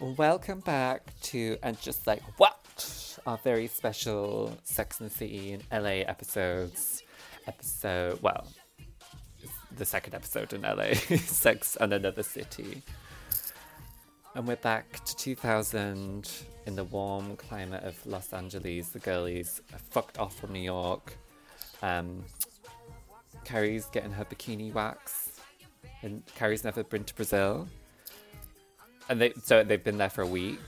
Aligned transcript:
Welcome 0.00 0.60
back 0.60 1.02
to 1.24 1.58
and 1.62 1.78
just 1.78 2.06
like 2.06 2.22
what 2.38 3.18
our 3.26 3.36
very 3.44 3.66
special 3.66 4.56
Sex 4.64 4.98
and 4.98 5.10
the 5.10 5.14
City 5.14 5.52
in 5.52 5.60
LA 5.70 6.06
episodes. 6.08 7.02
Episode 7.46 8.18
well, 8.22 8.46
the 9.76 9.84
second 9.84 10.14
episode 10.14 10.54
in 10.54 10.62
LA, 10.62 10.94
Sex 11.18 11.76
and 11.78 11.92
Another 11.92 12.22
City. 12.22 12.82
And 14.34 14.48
we're 14.48 14.56
back 14.56 15.04
to 15.04 15.16
2000 15.16 16.30
in 16.64 16.76
the 16.76 16.84
warm 16.84 17.36
climate 17.36 17.84
of 17.84 17.94
Los 18.06 18.32
Angeles. 18.32 18.88
The 18.88 19.00
girlies 19.00 19.60
are 19.74 19.78
fucked 19.78 20.18
off 20.18 20.34
from 20.34 20.54
New 20.54 20.60
York. 20.60 21.12
Um, 21.82 22.24
Carrie's 23.44 23.84
getting 23.86 24.12
her 24.12 24.24
bikini 24.24 24.72
wax, 24.72 25.32
and 26.00 26.22
Carrie's 26.36 26.64
never 26.64 26.84
been 26.84 27.04
to 27.04 27.14
Brazil. 27.14 27.68
And 29.10 29.20
they 29.20 29.32
so 29.42 29.62
they've 29.64 29.82
been 29.84 29.98
there 29.98 30.08
for 30.08 30.22
a 30.22 30.26
week. 30.26 30.60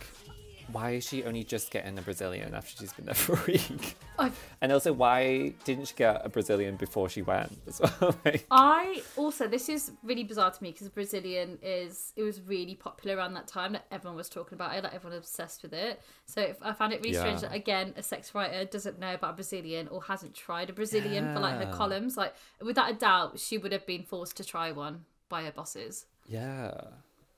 Why 0.71 0.93
is 0.93 1.07
she 1.07 1.23
only 1.25 1.45
just 1.45 1.71
getting 1.71 1.99
a 1.99 2.03
Brazilian 2.03 2.55
after 2.55 2.75
she's 2.79 2.93
been 2.95 3.05
there 3.05 3.15
for 3.15 3.35
a 3.35 3.45
week? 3.47 3.95
I, 4.19 4.33
And 4.63 4.73
also, 4.73 4.93
why 4.93 5.53
didn't 5.65 5.87
she 5.89 5.95
get 5.95 6.23
a 6.25 6.31
Brazilian 6.31 6.77
before 6.77 7.11
she 7.11 7.21
went 7.21 7.53
as 7.67 7.81
well? 7.81 8.17
Like- 8.25 8.47
I 8.51 9.03
also 9.17 9.47
this 9.49 9.69
is 9.69 9.93
really 10.03 10.25
bizarre 10.25 10.51
to 10.51 10.63
me 10.63 10.73
because 10.73 10.89
Brazilian 10.89 11.59
is 11.63 12.13
it 12.17 12.23
was 12.23 12.41
really 12.41 12.75
popular 12.75 13.17
around 13.19 13.35
that 13.35 13.47
time. 13.49 13.75
Like 13.75 13.85
everyone 13.91 14.17
was 14.17 14.29
talking 14.29 14.55
about 14.55 14.75
it. 14.77 14.83
Like 14.83 14.95
everyone 14.95 15.19
was 15.19 15.29
obsessed 15.29 15.63
with 15.63 15.75
it. 15.75 16.01
So 16.27 16.41
if, 16.41 16.57
I 16.63 16.73
found 16.73 16.93
it 16.95 17.01
really 17.05 17.17
strange 17.17 17.43
that 17.43 17.53
again 17.55 17.93
a 17.97 18.03
sex 18.03 18.35
writer 18.35 18.65
doesn't 18.65 18.99
know 18.99 19.15
about 19.15 19.33
a 19.33 19.35
Brazilian 19.35 19.89
or 19.89 20.03
hasn't 20.03 20.35
tried 20.35 20.71
a 20.71 20.73
Brazilian 20.73 21.35
for 21.35 21.41
like 21.41 21.57
her 21.63 21.73
columns. 21.77 22.17
Like 22.17 22.35
without 22.61 22.91
a 22.91 22.95
doubt, 22.95 23.39
she 23.39 23.59
would 23.59 23.73
have 23.73 23.87
been 23.87 24.03
forced 24.05 24.37
to 24.39 24.45
try 24.45 24.73
one 24.73 25.05
by 25.29 25.45
her 25.45 25.53
bosses. 25.53 26.07
yeah, 26.29 26.73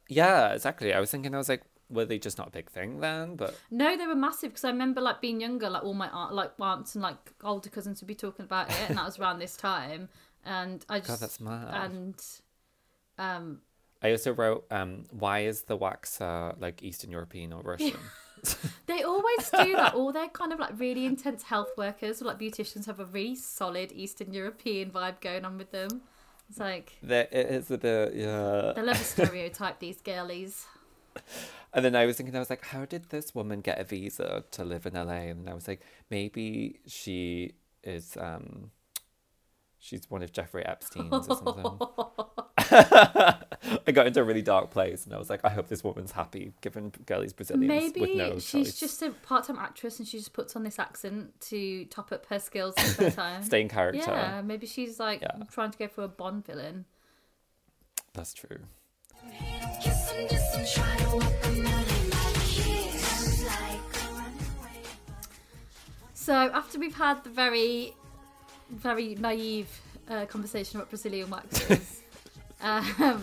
yeah, 0.09 0.53
exactly. 0.53 0.93
I 0.93 1.01
was 1.01 1.11
thinking, 1.11 1.35
I 1.35 1.39
was 1.39 1.49
like, 1.49 1.63
were 1.91 2.05
they 2.05 2.19
just 2.19 2.39
not 2.39 2.49
a 2.49 2.51
big 2.51 2.71
thing 2.71 3.01
then? 3.01 3.37
But 3.37 3.59
No, 3.71 3.97
they 3.97 4.07
were 4.07 4.15
massive 4.15 4.51
because 4.51 4.65
I 4.65 4.71
remember 4.71 5.01
like 5.01 5.21
being 5.21 5.41
younger, 5.41 5.69
like 5.71 5.85
all 5.85 5.95
my 5.95 6.09
aunt, 6.11 6.35
like 6.35 6.53
aunts 6.61 6.95
and 6.95 7.03
like 7.03 7.33
older 7.43 7.71
cousins 7.71 8.01
would 8.01 8.09
be 8.09 8.15
talking 8.15 8.45
about 8.45 8.71
it, 8.71 8.77
and 8.89 8.99
that 8.99 9.05
was 9.05 9.19
around 9.19 9.39
this 9.39 9.57
time. 9.57 10.09
And 10.45 10.85
I 10.89 10.99
just 10.99 11.09
God, 11.09 11.19
that's 11.21 11.41
mad. 11.41 11.85
and 11.85 12.25
um 13.19 13.61
I 14.03 14.11
also 14.11 14.33
wrote, 14.33 14.67
um, 14.71 15.05
why 15.11 15.41
is 15.41 15.63
the 15.63 15.79
waxer 15.79 16.61
like 16.61 16.83
Eastern 16.83 17.11
European 17.11 17.53
or 17.53 17.63
Russian? 17.63 17.97
They 18.87 19.03
always 19.03 19.49
do 19.51 19.73
that. 19.73 19.95
All 19.95 20.13
their 20.13 20.29
kind 20.29 20.53
of 20.53 20.59
like 20.59 20.79
really 20.79 21.07
intense 21.07 21.45
health 21.45 21.71
workers 21.79 22.21
or 22.21 22.27
like 22.27 22.39
beauticians 22.39 22.85
have 22.85 23.01
a 23.01 23.07
really 23.07 23.37
solid 23.37 23.91
Eastern 23.93 24.35
European 24.35 24.91
vibe 24.91 25.23
going 25.23 25.47
on 25.47 25.57
with 25.57 25.71
them. 25.71 26.03
It's 26.49 26.59
like 26.59 26.93
there 27.03 27.29
it 27.31 27.47
is 27.47 27.71
a 27.71 27.79
bit, 27.79 28.15
yeah. 28.15 28.73
they 28.77 28.83
love 28.83 28.99
to 28.99 29.05
stereotype 29.17 29.81
these 29.81 30.01
girlies. 30.01 30.67
And 31.73 31.85
then 31.85 31.97
I 31.97 32.07
was 32.07 32.17
thinking, 32.17 32.37
I 32.37 32.39
was 32.39 32.51
like, 32.51 32.65
how 32.65 32.85
did 32.85 33.11
this 33.11 33.35
woman 33.35 33.61
get 33.61 33.81
a 33.81 33.85
visa 33.85 34.45
to 34.53 34.65
live 34.65 34.87
in 34.87 34.95
LA? 34.95 35.31
And 35.33 35.49
I 35.49 35.55
was 35.55 35.67
like, 35.67 35.81
maybe 36.09 36.79
she 36.87 37.55
is, 37.83 38.17
um, 38.17 38.71
she's 39.85 40.11
one 40.11 40.23
of 40.23 40.33
Jeffrey 40.33 40.65
Epstein's 40.65 41.29
or 41.29 41.37
something. 41.37 41.79
I 43.87 43.93
got 43.93 44.07
into 44.07 44.21
a 44.21 44.25
really 44.25 44.41
dark 44.43 44.71
place, 44.71 45.05
and 45.05 45.15
I 45.15 45.19
was 45.19 45.29
like, 45.29 45.41
I 45.45 45.51
hope 45.51 45.69
this 45.69 45.85
woman's 45.85 46.13
happy, 46.13 46.53
given 46.63 46.91
girlies 47.07 47.33
Brazilian. 47.35 47.67
Maybe 47.69 48.01
with 48.01 48.15
no 48.17 48.39
she's 48.39 48.69
choice. 48.69 48.81
just 48.81 49.03
a 49.03 49.11
part-time 49.11 49.59
actress 49.59 49.99
and 49.99 50.09
she 50.09 50.17
just 50.19 50.33
puts 50.33 50.57
on 50.57 50.63
this 50.65 50.79
accent 50.79 51.39
to 51.43 51.85
top 51.87 52.11
up 52.13 52.25
her 52.27 52.39
skills 52.39 52.75
spare 52.81 53.11
time. 53.23 53.43
Stay 53.43 53.61
in 53.61 53.69
character. 53.69 54.01
Yeah, 54.11 54.41
maybe 54.43 54.67
she's 54.67 54.99
like 54.99 55.21
Yeah. 55.21 55.33
trying 55.53 55.71
to 55.73 55.79
go 55.79 55.89
for 55.89 56.05
a 56.05 56.09
Bond 56.09 56.47
villain. 56.47 56.87
That's 58.15 58.33
true. 58.33 58.59
Kiss 59.83 60.13
'em, 60.13 60.27
diss 60.29 60.55
'em, 60.55 60.67
try 60.83 60.97
to 60.97 61.17
walk 61.17 61.25
'em 61.45 61.67
out 61.67 61.89
in 61.89 62.09
my 62.11 62.33
kiss. 62.41 63.45
Like 63.45 64.03
a 64.03 64.09
runaway. 64.13 64.83
So 66.15 66.33
after 66.35 66.79
we've 66.79 66.95
had 66.95 67.23
the 67.25 67.31
very, 67.31 67.95
very 68.71 69.15
naive 69.15 69.69
uh, 70.09 70.27
conversation 70.27 70.79
about 70.79 70.91
Brazilian 70.91 71.31
waxes, 71.31 72.03
um, 72.61 73.23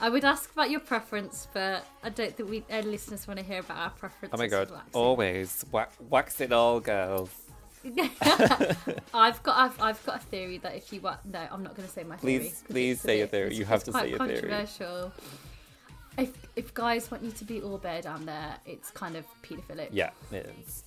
I 0.00 0.08
would 0.08 0.24
ask 0.24 0.50
about 0.52 0.70
your 0.70 0.80
preference, 0.80 1.48
but 1.52 1.84
I 2.02 2.08
don't 2.10 2.34
think 2.36 2.48
we 2.50 2.64
our 2.70 2.82
listeners 2.82 3.26
want 3.26 3.40
to 3.40 3.44
hear 3.46 3.60
about 3.60 3.76
our 3.78 3.90
preference. 3.90 4.32
Oh 4.34 4.38
my 4.38 4.46
god, 4.46 4.70
always 4.92 5.64
wax, 5.72 5.96
wax 6.08 6.40
it 6.40 6.52
all, 6.52 6.80
girls. 6.80 7.30
I've 9.14 9.42
got 9.42 9.56
I've, 9.56 9.80
I've 9.82 10.06
got 10.06 10.16
a 10.16 10.24
theory 10.26 10.58
that 10.58 10.74
if 10.76 10.92
you 10.92 11.00
wa- 11.00 11.16
no, 11.24 11.46
I'm 11.50 11.62
not 11.62 11.74
going 11.76 11.86
to 11.88 11.92
say 11.94 12.04
my 12.04 12.16
theory. 12.16 12.38
Please- 12.40 12.64
please 12.68 13.00
say 13.00 13.18
your 13.18 13.26
theory. 13.28 13.54
You 13.54 13.64
have 13.64 13.84
to 13.84 13.92
say 13.92 14.10
your 14.10 14.18
theory. 14.18 14.40
controversial. 14.40 15.12
If 16.16 16.30
if 16.56 16.74
guys 16.74 17.10
want 17.10 17.22
you 17.22 17.30
to 17.30 17.44
be 17.44 17.62
all 17.62 17.78
bare 17.78 18.02
down 18.02 18.26
there, 18.26 18.56
it's 18.66 18.90
kind 18.90 19.16
of 19.16 19.24
paedophilic. 19.42 19.88
Yeah, 19.92 20.10
it 20.32 20.52
is. 20.66 20.82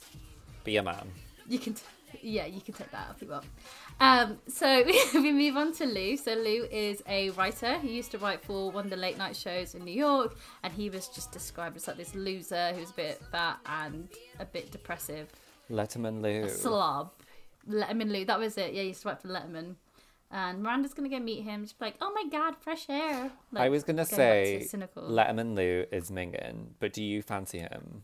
Be 0.63 0.77
a 0.77 0.83
man. 0.83 1.07
You 1.47 1.57
can, 1.59 1.73
t- 1.73 1.81
yeah, 2.21 2.45
you 2.45 2.61
can 2.61 2.73
take 2.73 2.91
that 2.91 3.07
if 3.15 3.21
you 3.21 3.27
want. 3.29 3.45
Um, 3.99 4.37
so 4.47 4.83
we 5.13 5.31
move 5.31 5.57
on 5.57 5.73
to 5.73 5.85
Lew. 5.85 6.17
So 6.17 6.33
Lew 6.33 6.67
is 6.71 7.01
a 7.07 7.29
writer. 7.31 7.77
He 7.79 7.93
used 7.93 8.11
to 8.11 8.17
write 8.17 8.43
for 8.43 8.71
one 8.71 8.85
of 8.85 8.89
the 8.89 8.97
late 8.97 9.17
night 9.17 9.35
shows 9.35 9.75
in 9.75 9.85
New 9.85 9.93
York, 9.93 10.37
and 10.63 10.73
he 10.73 10.89
was 10.89 11.07
just 11.07 11.31
described 11.31 11.77
as 11.77 11.87
like 11.87 11.97
this 11.97 12.15
loser 12.15 12.73
who's 12.73 12.89
a 12.91 12.93
bit 12.93 13.21
fat 13.31 13.59
and 13.65 14.09
a 14.39 14.45
bit 14.45 14.71
depressive, 14.71 15.29
Letterman 15.69 16.21
Lew. 16.21 16.45
a 16.45 16.49
slob. 16.49 17.11
Letterman 17.69 18.11
Lew, 18.11 18.25
that 18.25 18.39
was 18.39 18.57
it. 18.57 18.73
Yeah, 18.73 18.81
he 18.81 18.87
used 18.89 19.03
to 19.03 19.09
write 19.09 19.21
for 19.21 19.27
Letterman. 19.27 19.75
And 20.33 20.63
Miranda's 20.63 20.93
gonna 20.93 21.09
go 21.09 21.19
meet 21.19 21.43
him. 21.43 21.63
Just 21.63 21.81
like, 21.81 21.95
"Oh 21.99 22.11
my 22.15 22.23
God, 22.31 22.55
fresh 22.55 22.85
air!" 22.89 23.31
Like, 23.51 23.63
I 23.63 23.69
was 23.69 23.83
gonna 23.83 24.05
going 24.05 24.07
back 24.07 24.09
to 24.09 24.15
say 24.15 24.63
cynical. 24.63 25.03
Letterman 25.03 25.55
Lew 25.55 25.85
is 25.91 26.09
minging, 26.09 26.67
but 26.79 26.93
do 26.93 27.03
you 27.03 27.21
fancy 27.21 27.59
him? 27.59 28.03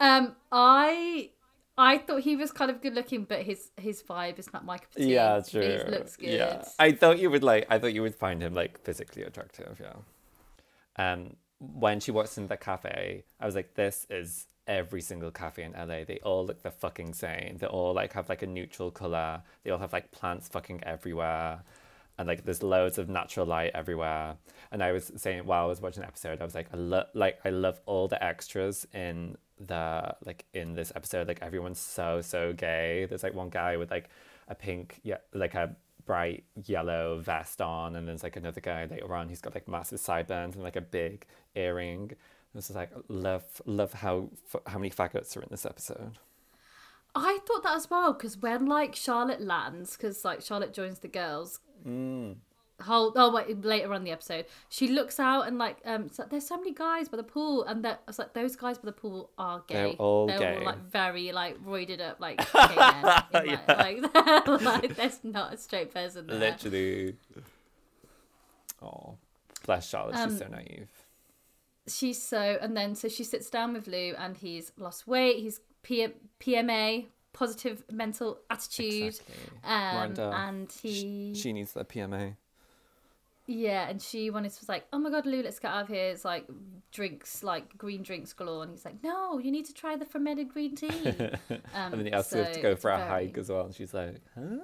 um, 0.00 0.34
I 0.50 1.30
I 1.78 1.98
thought 1.98 2.20
he 2.20 2.36
was 2.36 2.52
kind 2.52 2.70
of 2.70 2.82
good 2.82 2.94
looking, 2.94 3.24
but 3.24 3.42
his 3.42 3.70
his 3.76 4.02
vibe 4.02 4.38
is 4.38 4.52
not 4.52 4.64
my 4.64 4.78
cup 4.78 4.88
of 4.90 4.96
tea. 4.96 5.14
Yeah, 5.14 5.40
true. 5.40 5.62
He 5.62 5.90
looks 5.90 6.16
good. 6.16 6.30
Yeah, 6.30 6.64
I 6.78 6.92
thought 6.92 7.18
you 7.18 7.30
would 7.30 7.42
like. 7.42 7.66
I 7.70 7.78
thought 7.78 7.94
you 7.94 8.02
would 8.02 8.14
find 8.14 8.42
him 8.42 8.52
like 8.54 8.80
physically 8.80 9.22
attractive. 9.22 9.80
Yeah. 9.80 9.94
Um, 10.96 11.36
when 11.58 12.00
she 12.00 12.10
walks 12.10 12.36
in 12.36 12.48
the 12.48 12.56
cafe, 12.56 13.24
I 13.40 13.46
was 13.46 13.54
like, 13.54 13.74
"This 13.74 14.06
is 14.10 14.48
every 14.66 15.00
single 15.00 15.30
cafe 15.30 15.62
in 15.62 15.72
LA. 15.72 16.04
They 16.04 16.20
all 16.22 16.44
look 16.44 16.62
the 16.62 16.70
fucking 16.70 17.14
same. 17.14 17.56
They 17.58 17.66
all 17.66 17.94
like 17.94 18.12
have 18.12 18.28
like 18.28 18.42
a 18.42 18.46
neutral 18.46 18.90
color. 18.90 19.42
They 19.64 19.70
all 19.70 19.78
have 19.78 19.94
like 19.94 20.10
plants 20.10 20.48
fucking 20.48 20.84
everywhere." 20.84 21.62
And 22.18 22.28
like, 22.28 22.44
there's 22.44 22.62
loads 22.62 22.98
of 22.98 23.08
natural 23.08 23.46
light 23.46 23.70
everywhere. 23.74 24.36
And 24.70 24.82
I 24.82 24.92
was 24.92 25.10
saying 25.16 25.46
while 25.46 25.64
I 25.64 25.66
was 25.66 25.80
watching 25.80 26.02
the 26.02 26.06
episode, 26.06 26.42
I 26.42 26.44
was 26.44 26.54
like, 26.54 26.68
I 26.72 26.76
love, 26.76 27.06
like, 27.14 27.40
I 27.44 27.48
love 27.48 27.80
all 27.86 28.06
the 28.06 28.22
extras 28.22 28.86
in 28.92 29.36
the 29.66 30.14
like 30.24 30.44
in 30.54 30.74
this 30.74 30.92
episode. 30.94 31.28
Like, 31.28 31.40
everyone's 31.42 31.80
so 31.80 32.20
so 32.20 32.52
gay. 32.52 33.06
There's 33.08 33.22
like 33.22 33.34
one 33.34 33.50
guy 33.50 33.76
with 33.76 33.90
like 33.90 34.08
a 34.48 34.54
pink, 34.54 35.00
yeah, 35.02 35.18
like 35.32 35.54
a 35.54 35.76
bright 36.04 36.44
yellow 36.64 37.18
vest 37.18 37.60
on, 37.60 37.96
and 37.96 38.08
there's 38.08 38.22
like 38.22 38.36
another 38.36 38.60
guy 38.60 38.84
later 38.86 39.14
on 39.14 39.28
who's 39.28 39.40
got 39.40 39.54
like 39.54 39.68
massive 39.68 40.00
sideburns 40.00 40.54
and 40.54 40.64
like 40.64 40.76
a 40.76 40.80
big 40.80 41.26
earring. 41.54 42.12
This 42.54 42.68
is 42.68 42.76
like 42.76 42.90
love, 43.08 43.62
love 43.64 43.92
how 43.92 44.28
how 44.66 44.78
many 44.78 44.90
faggots 44.90 45.36
are 45.36 45.42
in 45.42 45.48
this 45.50 45.64
episode. 45.64 46.18
I 47.14 47.38
thought 47.46 47.62
that 47.62 47.76
as 47.76 47.90
well 47.90 48.12
because 48.12 48.38
when 48.38 48.66
like 48.66 48.94
Charlotte 48.94 49.40
lands, 49.40 49.96
because 49.96 50.24
like 50.24 50.42
Charlotte 50.42 50.72
joins 50.72 50.98
the 50.98 51.08
girls. 51.08 51.60
Mm. 51.86 52.36
Whole 52.82 53.12
oh 53.16 53.32
wait 53.32 53.64
later 53.64 53.90
on 53.90 53.96
in 53.98 54.04
the 54.04 54.10
episode 54.12 54.46
she 54.68 54.88
looks 54.88 55.18
out 55.20 55.46
and 55.48 55.56
like 55.58 55.78
um 55.84 56.10
like, 56.18 56.30
there's 56.30 56.46
so 56.46 56.56
many 56.56 56.72
guys 56.72 57.08
by 57.08 57.16
the 57.16 57.22
pool 57.22 57.64
and 57.64 57.84
that 57.84 58.02
it's 58.08 58.18
like 58.18 58.32
those 58.34 58.56
guys 58.56 58.78
by 58.78 58.86
the 58.86 58.92
pool 58.92 59.30
are 59.38 59.62
gay 59.66 59.74
They're 59.74 59.88
all 59.98 60.26
they're 60.26 60.38
gay. 60.38 60.56
all 60.58 60.64
like 60.64 60.82
very 60.90 61.32
like 61.32 61.58
roided 61.64 62.00
up 62.00 62.20
like 62.20 62.38
gay 62.52 62.76
men 62.76 62.96
in 63.44 63.58
my- 63.66 63.66
like, 63.68 64.46
like 64.62 64.96
there's 64.96 65.20
not 65.22 65.54
a 65.54 65.56
straight 65.56 65.92
person 65.94 66.26
there 66.26 66.38
Literally. 66.38 67.16
Oh, 68.82 69.16
bless 69.64 69.88
Charlotte. 69.88 70.16
She's 70.16 70.22
Um, 70.24 70.38
so 70.38 70.46
naive. 70.48 70.88
she's 71.86 72.22
so 72.22 72.58
and 72.60 72.76
then 72.76 72.94
so 72.94 73.08
she 73.08 73.24
sits 73.24 73.48
down 73.50 73.72
with 73.74 73.86
Lew 73.86 74.14
and 74.18 74.36
he's 74.36 74.72
lost 74.76 75.06
weight 75.06 75.36
he's 75.38 75.60
P- 75.82 76.08
PMA 76.40 77.06
positive 77.32 77.82
mental 77.90 78.38
attitude 78.50 79.14
Exactly. 79.14 79.58
um 79.64 80.32
and 80.34 80.72
he 80.82 81.34
She 81.34 81.52
needs 81.52 81.72
the 81.72 81.84
PMA. 81.84 82.36
Yeah, 83.46 83.88
and 83.88 84.00
she 84.00 84.30
wanted 84.30 84.52
to 84.52 84.58
was 84.60 84.68
like, 84.68 84.86
"Oh 84.92 84.98
my 84.98 85.10
god, 85.10 85.26
Lew, 85.26 85.42
let's 85.42 85.58
get 85.58 85.70
out 85.72 85.82
of 85.82 85.88
here." 85.88 86.10
It's 86.10 86.24
like 86.24 86.46
drinks, 86.92 87.42
like 87.42 87.76
green 87.76 88.02
drinks 88.02 88.32
galore, 88.32 88.62
and 88.62 88.70
he's 88.72 88.84
like, 88.84 89.02
"No, 89.02 89.38
you 89.38 89.50
need 89.50 89.64
to 89.66 89.74
try 89.74 89.96
the 89.96 90.04
fermented 90.04 90.48
green 90.52 90.76
tea." 90.76 90.88
Um, 90.88 91.36
And 91.74 91.94
then 91.94 92.06
he 92.06 92.12
asks 92.12 92.32
her 92.32 92.44
to 92.52 92.60
go 92.60 92.76
for 92.76 92.90
a 92.90 92.98
very- 92.98 93.08
hike 93.26 93.38
as 93.38 93.48
well. 93.50 93.66
And 93.66 93.74
she's 93.74 93.92
like, 93.92 94.20
huh? 94.34 94.58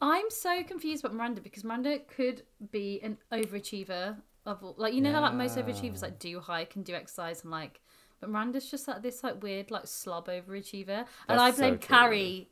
I'm 0.00 0.28
so 0.30 0.64
confused 0.64 1.04
about 1.04 1.14
Miranda 1.16 1.40
because 1.40 1.62
Miranda 1.62 2.00
could 2.00 2.42
be 2.72 2.98
an 3.04 3.18
overachiever 3.32 4.16
of 4.44 4.64
all, 4.64 4.74
like 4.76 4.94
you 4.94 5.00
know 5.00 5.12
how 5.12 5.20
like 5.20 5.34
most 5.34 5.56
overachievers 5.56 6.02
like 6.02 6.18
do 6.18 6.40
hike 6.40 6.74
and 6.74 6.84
do 6.84 6.94
exercise 6.94 7.42
and 7.42 7.52
like, 7.52 7.80
but 8.20 8.28
Miranda's 8.28 8.68
just 8.68 8.88
like 8.88 9.02
this 9.02 9.22
like 9.22 9.40
weird 9.40 9.70
like 9.70 9.86
slob 9.86 10.26
overachiever, 10.26 11.04
and 11.28 11.40
I 11.40 11.52
blame 11.52 11.78
true. 11.78 11.88
Carrie. 11.88 12.48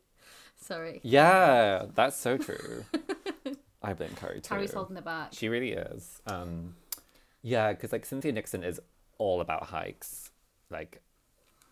Sorry, 0.62 1.00
Yeah, 1.02 1.86
that's 1.94 2.16
so 2.16 2.36
true. 2.36 2.84
I 3.82 3.92
blame 3.94 4.10
Carrie 4.16 4.40
too. 4.40 4.48
Carrie's 4.48 4.72
holding 4.72 4.96
her 4.96 5.02
back. 5.02 5.30
She 5.32 5.48
really 5.48 5.72
is. 5.72 6.20
Um, 6.26 6.74
yeah, 7.42 7.72
because 7.72 7.92
like 7.92 8.04
Cynthia 8.04 8.32
Nixon 8.32 8.62
is 8.62 8.80
all 9.18 9.40
about 9.40 9.64
hikes, 9.64 10.30
like, 10.70 11.00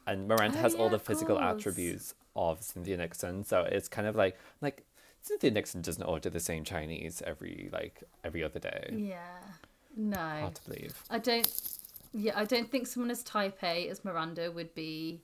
and 0.06 0.26
Miranda 0.28 0.58
Oh, 0.58 0.62
has 0.62 0.74
all 0.74 0.88
the 0.88 0.98
physical 0.98 1.36
course. 1.38 1.56
attributes 1.60 2.14
of 2.34 2.62
Cynthia 2.62 2.96
Nixon, 2.96 3.44
so 3.44 3.60
it's 3.62 3.88
kind 3.88 4.06
of 4.06 4.16
like 4.16 4.38
like 4.62 4.86
Cynthia 5.20 5.50
Nixon 5.50 5.82
doesn't 5.82 6.02
order 6.04 6.30
the 6.30 6.40
same 6.40 6.64
Chinese 6.64 7.22
every 7.26 7.68
like 7.72 8.02
every 8.24 8.42
other 8.42 8.58
day. 8.60 8.88
Yeah. 8.96 9.40
No. 9.96 10.16
Hard 10.16 10.54
to 10.54 10.64
believe. 10.70 11.02
I 11.10 11.18
don't. 11.18 11.50
Yeah, 12.14 12.32
I 12.36 12.44
don't 12.46 12.70
think 12.70 12.86
someone 12.86 13.10
as 13.10 13.22
type 13.22 13.58
A 13.62 13.88
as 13.88 14.02
Miranda 14.04 14.50
would 14.50 14.74
be. 14.74 15.20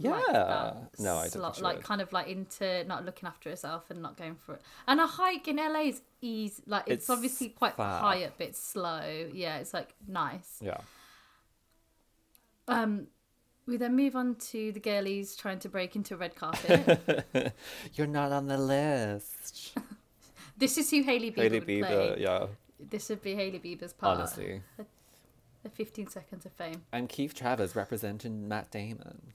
Like 0.00 0.24
Yeah. 0.28 0.32
that 0.32 0.98
No, 0.98 1.16
I 1.16 1.22
don't 1.22 1.30
slot- 1.32 1.54
think 1.54 1.54
she 1.56 1.62
like 1.62 1.76
would. 1.76 1.84
kind 1.84 2.00
of 2.00 2.12
like 2.12 2.28
into 2.28 2.84
not 2.84 3.04
looking 3.04 3.26
after 3.28 3.50
herself 3.50 3.90
and 3.90 4.00
not 4.00 4.16
going 4.16 4.34
for 4.36 4.54
it. 4.54 4.62
And 4.88 4.98
a 5.00 5.06
hike 5.06 5.46
in 5.48 5.56
LA 5.56 5.80
is 5.88 6.00
easy. 6.22 6.62
Like 6.66 6.84
it's, 6.86 7.04
It's 7.04 7.10
obviously 7.10 7.48
quite 7.50 7.74
far. 7.74 8.00
high 8.00 8.24
up, 8.24 8.34
but 8.38 8.48
it's 8.48 8.58
slow. 8.62 9.28
Yeah, 9.32 9.58
it's 9.58 9.74
like 9.74 9.94
nice. 10.08 10.58
Yeah. 10.62 10.78
Um, 12.68 13.08
we 13.66 13.76
then 13.76 13.96
move 13.96 14.16
on 14.16 14.36
to 14.36 14.72
the 14.72 14.80
girlies 14.80 15.36
trying 15.36 15.58
to 15.60 15.68
break 15.68 15.96
into 15.96 16.14
a 16.14 16.16
red 16.16 16.34
carpet. 16.36 17.54
You're 17.94 18.06
not 18.06 18.32
on 18.32 18.46
the 18.46 18.58
list. 18.58 19.76
this 20.56 20.78
is 20.78 20.90
who 20.90 21.02
Hailey 21.02 21.30
Bieber 21.32 21.36
Hailey 21.42 21.58
would 21.60 21.68
Bieber, 21.68 21.86
play. 22.14 22.16
yeah, 22.22 22.46
This 22.78 23.08
would 23.10 23.22
be 23.22 23.34
Hailey 23.34 23.58
Bieber's 23.58 23.92
part. 23.92 24.18
honestly. 24.18 24.62
the 25.62 25.68
15 25.70 26.08
seconds 26.08 26.46
of 26.46 26.52
fame. 26.52 26.82
And 26.92 27.08
Keith 27.08 27.34
Travers 27.34 27.74
representing 27.76 28.48
Matt 28.48 28.70
Damon. 28.70 29.34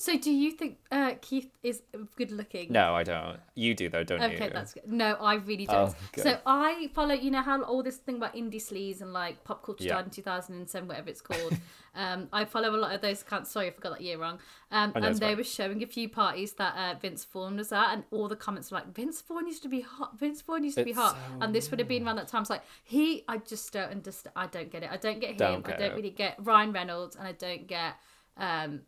So, 0.00 0.16
do 0.16 0.30
you 0.30 0.52
think 0.52 0.78
uh, 0.92 1.14
Keith 1.20 1.50
is 1.64 1.82
good 2.14 2.30
looking? 2.30 2.70
No, 2.70 2.94
I 2.94 3.02
don't. 3.02 3.40
You 3.56 3.74
do 3.74 3.88
though, 3.88 4.04
don't 4.04 4.20
you? 4.20 4.36
Okay, 4.36 4.48
that's 4.48 4.72
good. 4.72 4.86
No, 4.86 5.14
I 5.14 5.34
really 5.34 5.66
don't. 5.66 5.90
Oh. 5.90 6.22
So 6.22 6.38
I 6.46 6.88
follow, 6.94 7.14
you 7.14 7.32
know, 7.32 7.42
how 7.42 7.60
all 7.62 7.82
this 7.82 7.96
thing 7.96 8.18
about 8.18 8.36
indie 8.36 8.62
sleaze 8.62 9.00
and 9.00 9.12
like 9.12 9.42
pop 9.42 9.64
culture 9.64 9.82
Yeah. 9.82 9.98
in 10.00 10.10
2007, 10.10 10.86
whatever 10.86 11.08
it's 11.08 11.20
called. 11.20 11.56
um, 11.96 12.28
I 12.32 12.44
follow 12.44 12.76
a 12.76 12.78
lot 12.78 12.94
of 12.94 13.00
those 13.00 13.22
accounts. 13.22 13.50
Sorry, 13.50 13.66
I 13.66 13.70
forgot 13.72 13.94
that 13.94 14.00
year 14.00 14.18
wrong. 14.18 14.38
Um, 14.70 14.92
Oh, 14.94 15.00
and 15.00 15.16
they 15.16 15.26
fine. 15.30 15.36
were 15.36 15.42
showing 15.42 15.82
a 15.82 15.86
few 15.88 16.08
parties 16.08 16.52
that 16.52 16.76
uh, 16.76 16.96
Vince 17.00 17.24
Vaughn 17.24 17.56
was 17.56 17.72
at, 17.72 17.92
and 17.92 18.04
all 18.12 18.28
the 18.28 18.36
comments 18.36 18.70
were 18.70 18.76
like, 18.78 18.94
Vince 18.94 19.20
Vaughn 19.22 19.48
used 19.48 19.64
to 19.64 19.68
be 19.68 19.80
hot. 19.80 20.16
Vince 20.16 20.42
Vaughn 20.42 20.62
used 20.62 20.78
to 20.78 20.84
be 20.84 20.92
hot. 20.92 21.16
so 21.16 21.38
and 21.40 21.52
this 21.52 21.72
would 21.72 21.80
have 21.80 21.88
been 21.88 22.06
around 22.06 22.16
that 22.16 22.28
time. 22.28 22.42
It's 22.42 22.50
like, 22.50 22.62
he, 22.84 23.24
I 23.26 23.38
just 23.38 23.72
don't 23.72 23.90
understand. 23.90 24.32
I 24.36 24.46
don't 24.46 24.70
get 24.70 24.84
it. 24.84 24.90
I 24.92 24.96
don't 24.96 25.18
get 25.18 25.30
him. 25.30 25.36
Don't 25.38 25.68
I 25.68 25.72
don't 25.72 25.90
it. 25.90 25.96
really 25.96 26.10
get 26.10 26.36
Ryan 26.38 26.70
Reynolds, 26.70 27.16
and 27.16 27.26
I 27.26 27.32
don't 27.32 27.66
get. 27.66 27.94
Um, 28.36 28.82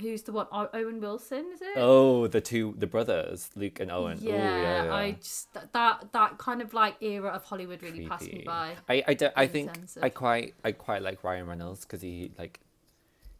Who's 0.00 0.22
the 0.22 0.32
one? 0.32 0.46
Owen 0.52 1.00
Wilson, 1.00 1.46
is 1.54 1.62
it? 1.62 1.72
Oh, 1.76 2.26
the 2.26 2.42
two, 2.42 2.74
the 2.76 2.86
brothers, 2.86 3.50
Luke 3.56 3.80
and 3.80 3.90
Owen. 3.90 4.18
Ooh, 4.22 4.28
Yeah, 4.28 4.34
yeah, 4.60 4.84
yeah. 4.84 4.94
I 4.94 5.12
just 5.12 5.52
that, 5.72 6.12
that 6.12 6.36
kind 6.38 6.60
of 6.60 6.74
like 6.74 7.02
era 7.02 7.30
of 7.30 7.44
Hollywood 7.44 7.82
really 7.82 8.06
passed 8.06 8.30
me 8.30 8.42
by. 8.44 8.74
I, 8.88 9.02
I, 9.08 9.14
don't- 9.14 9.32
I 9.34 9.46
think 9.46 9.72
terms 9.72 9.96
I 10.02 10.10
quite 10.10 10.54
I 10.62 10.72
quite 10.72 11.00
like 11.02 11.24
Ryan 11.24 11.46
Reynolds 11.46 11.86
because 11.86 12.02
he 12.02 12.30
like 12.38 12.60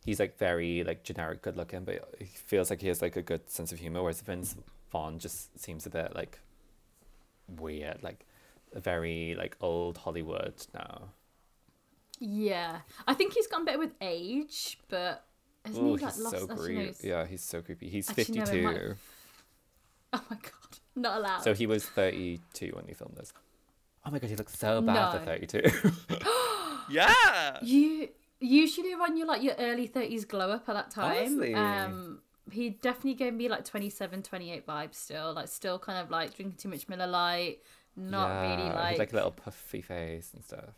he's 0.06 0.19
like 0.19 0.39
very 0.39 0.83
like 0.85 1.03
generic 1.05 1.43
good 1.43 1.56
looking, 1.56 1.85
but 1.85 2.15
he 2.19 2.25
feels 2.25 2.71
like 2.71 2.81
he 2.81 2.89
has 2.89 3.03
like 3.03 3.17
a 3.17 3.23
good 3.23 3.50
sense 3.50 3.71
of 3.71 3.79
humor. 3.79 4.00
Whereas 4.00 4.23
Vince 4.23 4.56
Vaughn 4.91 5.19
just 5.19 5.61
seems 5.61 5.85
a 5.85 5.91
bit 5.91 6.15
like 6.15 6.41
weird, 7.47 8.03
like 8.03 8.25
a 8.75 8.81
very 8.81 9.35
like 9.37 9.55
old 9.61 9.99
Hollywood 9.99 10.55
now. 10.73 11.11
Yeah, 12.21 12.79
I 13.06 13.12
think 13.15 13.35
he's 13.35 13.47
gotten 13.47 13.65
better 13.67 13.79
with 13.79 13.93
age, 14.00 14.79
but 14.89 15.25
hasn't 15.69 15.85
Oh, 15.85 15.94
he 15.97 16.03
like 16.05 16.15
he's 16.15 16.23
lost? 16.25 16.38
so 16.38 16.47
creepy. 16.49 16.85
he's- 16.85 17.05
Yeah, 17.05 17.26
he's 17.26 17.43
so 17.43 17.62
creepy. 17.62 17.88
He's 17.88 18.11
Actually, 18.11 18.41
no, 18.61 18.62
might- 18.62 18.81
Oh 20.12 20.25
my 20.31 20.37
god, 20.37 20.79
not 20.97 21.19
allowed. 21.19 21.43
So 21.43 21.55
he 21.55 21.67
was 21.67 21.85
thirty 21.85 22.41
two 22.55 22.73
when 22.75 22.87
he 22.87 22.94
filmed 22.94 23.17
this. 23.17 23.32
Oh 24.06 24.11
my 24.11 24.19
god, 24.19 24.31
he 24.31 24.37
looks 24.37 24.59
so 24.59 24.81
bad 24.81 25.19
for 25.19 25.25
thirty 25.25 25.47
two. 25.47 25.62
yeah. 26.91 27.59
you 27.62 28.09
usually 28.41 28.94
when 28.94 29.17
you're 29.17 29.26
like 29.26 29.43
your 29.43 29.55
early 29.59 29.87
thirties 29.87 30.25
glow 30.25 30.50
up 30.50 30.69
at 30.69 30.75
that 30.75 30.91
time. 30.91 31.17
Honestly. 31.17 31.55
Um, 31.55 32.21
he 32.50 32.71
definitely 32.71 33.12
gave 33.12 33.35
me 33.35 33.47
like 33.50 33.67
27, 33.67 34.23
28 34.23 34.67
vibes. 34.67 34.94
Still, 34.94 35.35
like 35.35 35.49
still 35.49 35.79
kind 35.79 35.99
of 35.99 36.11
like 36.11 36.35
drinking 36.35 36.56
too 36.56 36.71
much 36.71 36.88
Miller 36.88 37.06
Lite. 37.06 37.59
Not 37.94 38.29
yeah, 38.29 38.41
really 38.50 38.62
he 38.62 38.69
had, 38.69 38.75
like. 38.76 38.99
like 38.99 39.12
a 39.12 39.17
little 39.17 39.31
puffy 39.32 39.82
face 39.82 40.31
and 40.32 40.43
stuff. 40.43 40.71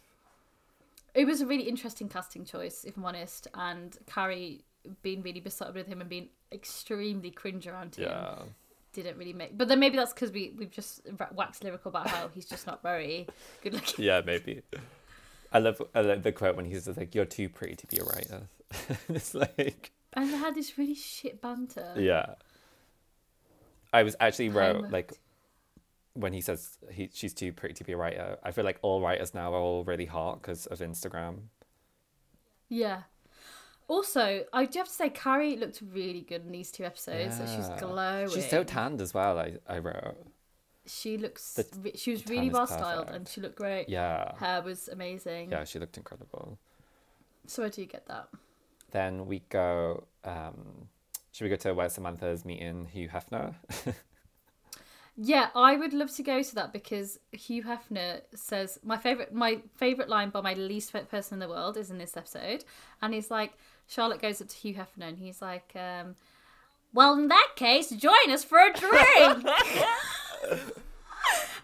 it 1.14 1.26
was 1.26 1.40
a 1.42 1.46
really 1.46 1.64
interesting 1.68 2.08
casting 2.08 2.44
choice, 2.44 2.82
if 2.84 2.96
I'm 2.96 3.04
honest. 3.04 3.46
And 3.54 3.96
Carrie 4.06 4.64
being 5.02 5.22
really 5.22 5.40
besotted 5.40 5.74
with 5.74 5.86
him 5.86 6.00
and 6.00 6.08
being 6.10 6.28
extremely 6.52 7.30
cringe 7.30 7.66
around 7.66 7.94
him 7.96 8.04
Yeah. 8.08 8.38
didn't 8.92 9.16
really 9.18 9.32
make. 9.32 9.56
But 9.56 9.68
then 9.68 9.78
maybe 9.80 9.96
that's 9.96 10.12
because 10.12 10.32
we 10.32 10.52
we've 10.56 10.70
just 10.70 11.02
waxed 11.34 11.62
lyrical 11.64 11.90
about 11.90 12.08
how 12.08 12.28
he's 12.28 12.46
just 12.46 12.66
not 12.66 12.82
very 12.82 13.26
good 13.62 13.74
looking. 13.74 14.04
Yeah, 14.04 14.20
maybe. 14.24 14.62
I 15.52 15.58
love, 15.58 15.82
I 15.94 16.00
love 16.02 16.22
the 16.22 16.32
quote 16.32 16.54
when 16.56 16.64
he 16.64 16.74
says 16.78 16.96
like, 16.96 17.14
"You're 17.14 17.24
too 17.24 17.48
pretty 17.48 17.74
to 17.76 17.86
be 17.86 17.98
a 17.98 18.04
writer." 18.04 18.42
it's 19.08 19.34
like, 19.34 19.90
And 20.12 20.32
they 20.32 20.36
had 20.36 20.54
this 20.54 20.78
really 20.78 20.94
shit 20.94 21.40
banter. 21.40 21.94
yeah. 21.98 22.34
I 23.92 24.04
was 24.04 24.14
actually 24.20 24.48
wrote 24.50 24.90
like 24.90 25.12
when 26.14 26.32
he 26.32 26.40
says 26.40 26.78
he 26.90 27.10
she's 27.12 27.34
too 27.34 27.52
pretty 27.52 27.74
to 27.74 27.84
be 27.84 27.92
a 27.92 27.96
writer. 27.96 28.38
I 28.44 28.52
feel 28.52 28.64
like 28.64 28.78
all 28.82 29.00
writers 29.00 29.34
now 29.34 29.52
are 29.52 29.58
all 29.60 29.82
really 29.84 30.06
hot 30.06 30.40
because 30.40 30.66
of 30.66 30.78
Instagram. 30.78 31.48
Yeah. 32.68 33.02
Also, 33.90 34.44
I 34.52 34.66
do 34.66 34.78
have 34.78 34.86
to 34.88 34.92
say, 34.94 35.10
Carrie 35.10 35.56
looked 35.56 35.82
really 35.92 36.20
good 36.20 36.46
in 36.46 36.52
these 36.52 36.70
two 36.70 36.84
episodes. 36.84 37.40
Like, 37.40 37.48
she 37.48 37.56
was 37.56 37.68
Yeah. 37.70 37.80
glowing. 37.80 38.28
She's 38.30 38.48
so 38.48 38.62
tanned 38.62 39.00
as 39.00 39.12
well. 39.12 39.36
I 39.38 39.58
I 39.66 39.78
wrote. 39.78 40.16
She 40.86 41.18
looks. 41.18 41.58
She 41.96 42.12
was 42.12 42.26
really 42.28 42.50
well 42.50 42.66
styled, 42.68 43.10
and 43.10 43.26
she 43.28 43.40
looked 43.40 43.56
great. 43.56 43.88
Yeah, 43.88 44.36
Hair 44.38 44.62
was 44.62 44.88
amazing. 44.88 45.50
yeah, 45.50 45.64
she 45.64 45.78
looked 45.80 45.96
incredible. 45.96 46.58
So 47.46 47.64
I 47.64 47.68
do 47.68 47.80
you 47.82 47.88
get 47.88 48.06
that. 48.06 48.28
Then 48.92 49.26
we 49.26 49.40
go. 49.48 50.04
Um, 50.24 50.88
should 51.32 51.44
we 51.44 51.50
go 51.50 51.56
to 51.56 51.74
where 51.74 51.88
Samantha's 51.88 52.44
meeting 52.44 52.86
Hugh 52.86 53.08
Hefner? 53.08 53.54
Yeah, 55.22 55.48
I 55.54 55.76
would 55.76 55.92
love 55.92 56.10
to 56.16 56.22
go 56.22 56.42
to 56.42 56.54
that 56.54 56.72
because 56.72 57.18
Hugh 57.32 57.64
Hefner 57.64 58.22
says 58.34 58.78
my 58.82 58.96
favorite 58.96 59.34
my 59.34 59.60
favorite 59.74 60.08
line 60.08 60.30
by 60.30 60.40
my 60.40 60.54
least 60.54 60.92
favorite 60.92 61.10
person 61.10 61.34
in 61.34 61.40
the 61.40 61.48
world 61.48 61.76
is 61.76 61.90
in 61.90 61.98
this 61.98 62.16
episode, 62.16 62.64
and 63.02 63.12
he's 63.12 63.30
like 63.30 63.52
Charlotte 63.90 64.22
goes 64.22 64.40
up 64.40 64.48
to 64.48 64.56
Hugh 64.56 64.74
Hefner 64.74 65.08
and 65.08 65.18
he's 65.18 65.42
like, 65.42 65.72
um, 65.74 66.14
"Well, 66.94 67.14
in 67.14 67.26
that 67.28 67.50
case, 67.56 67.90
join 67.90 68.30
us 68.30 68.44
for 68.44 68.58
a 68.58 68.72
drink." 68.72 69.44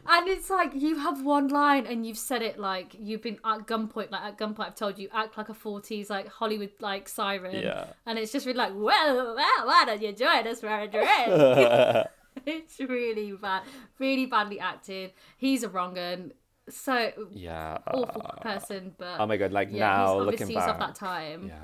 and 0.08 0.28
it's 0.28 0.50
like 0.50 0.72
you 0.74 0.98
have 0.98 1.24
one 1.24 1.46
line 1.46 1.86
and 1.86 2.04
you've 2.04 2.18
said 2.18 2.42
it 2.42 2.58
like 2.58 2.96
you've 2.98 3.22
been 3.22 3.38
at 3.44 3.68
gunpoint. 3.68 4.10
Like 4.10 4.22
at 4.22 4.38
gunpoint, 4.38 4.66
I've 4.66 4.74
told 4.74 4.98
you 4.98 5.08
act 5.14 5.38
like 5.38 5.50
a 5.50 5.54
forties 5.54 6.10
like 6.10 6.26
Hollywood 6.26 6.72
like 6.80 7.08
siren. 7.08 7.62
Yeah. 7.62 7.86
And 8.06 8.18
it's 8.18 8.32
just 8.32 8.44
really 8.44 8.58
like, 8.58 8.72
well, 8.74 9.36
well, 9.36 9.66
why 9.66 9.84
don't 9.86 10.02
you 10.02 10.12
join 10.12 10.48
us 10.48 10.60
for 10.60 10.68
a 10.68 10.88
drink? 10.88 12.08
it's 12.46 12.80
really 12.80 13.32
bad, 13.32 13.62
really 14.00 14.26
badly 14.26 14.58
acted. 14.58 15.12
He's 15.36 15.62
a 15.62 15.68
wrong 15.68 15.96
un. 15.96 16.32
So 16.68 17.12
yeah. 17.32 17.78
awful 17.86 18.22
person, 18.40 18.94
but 18.98 19.20
Oh 19.20 19.26
my 19.26 19.36
god! 19.36 19.52
Like 19.52 19.68
yeah, 19.70 19.78
now 19.88 20.18
he's 20.18 20.26
looking 20.26 20.54
back. 20.54 20.68
of 20.68 20.78
that 20.78 20.94
time. 20.94 21.48
Yeah. 21.48 21.54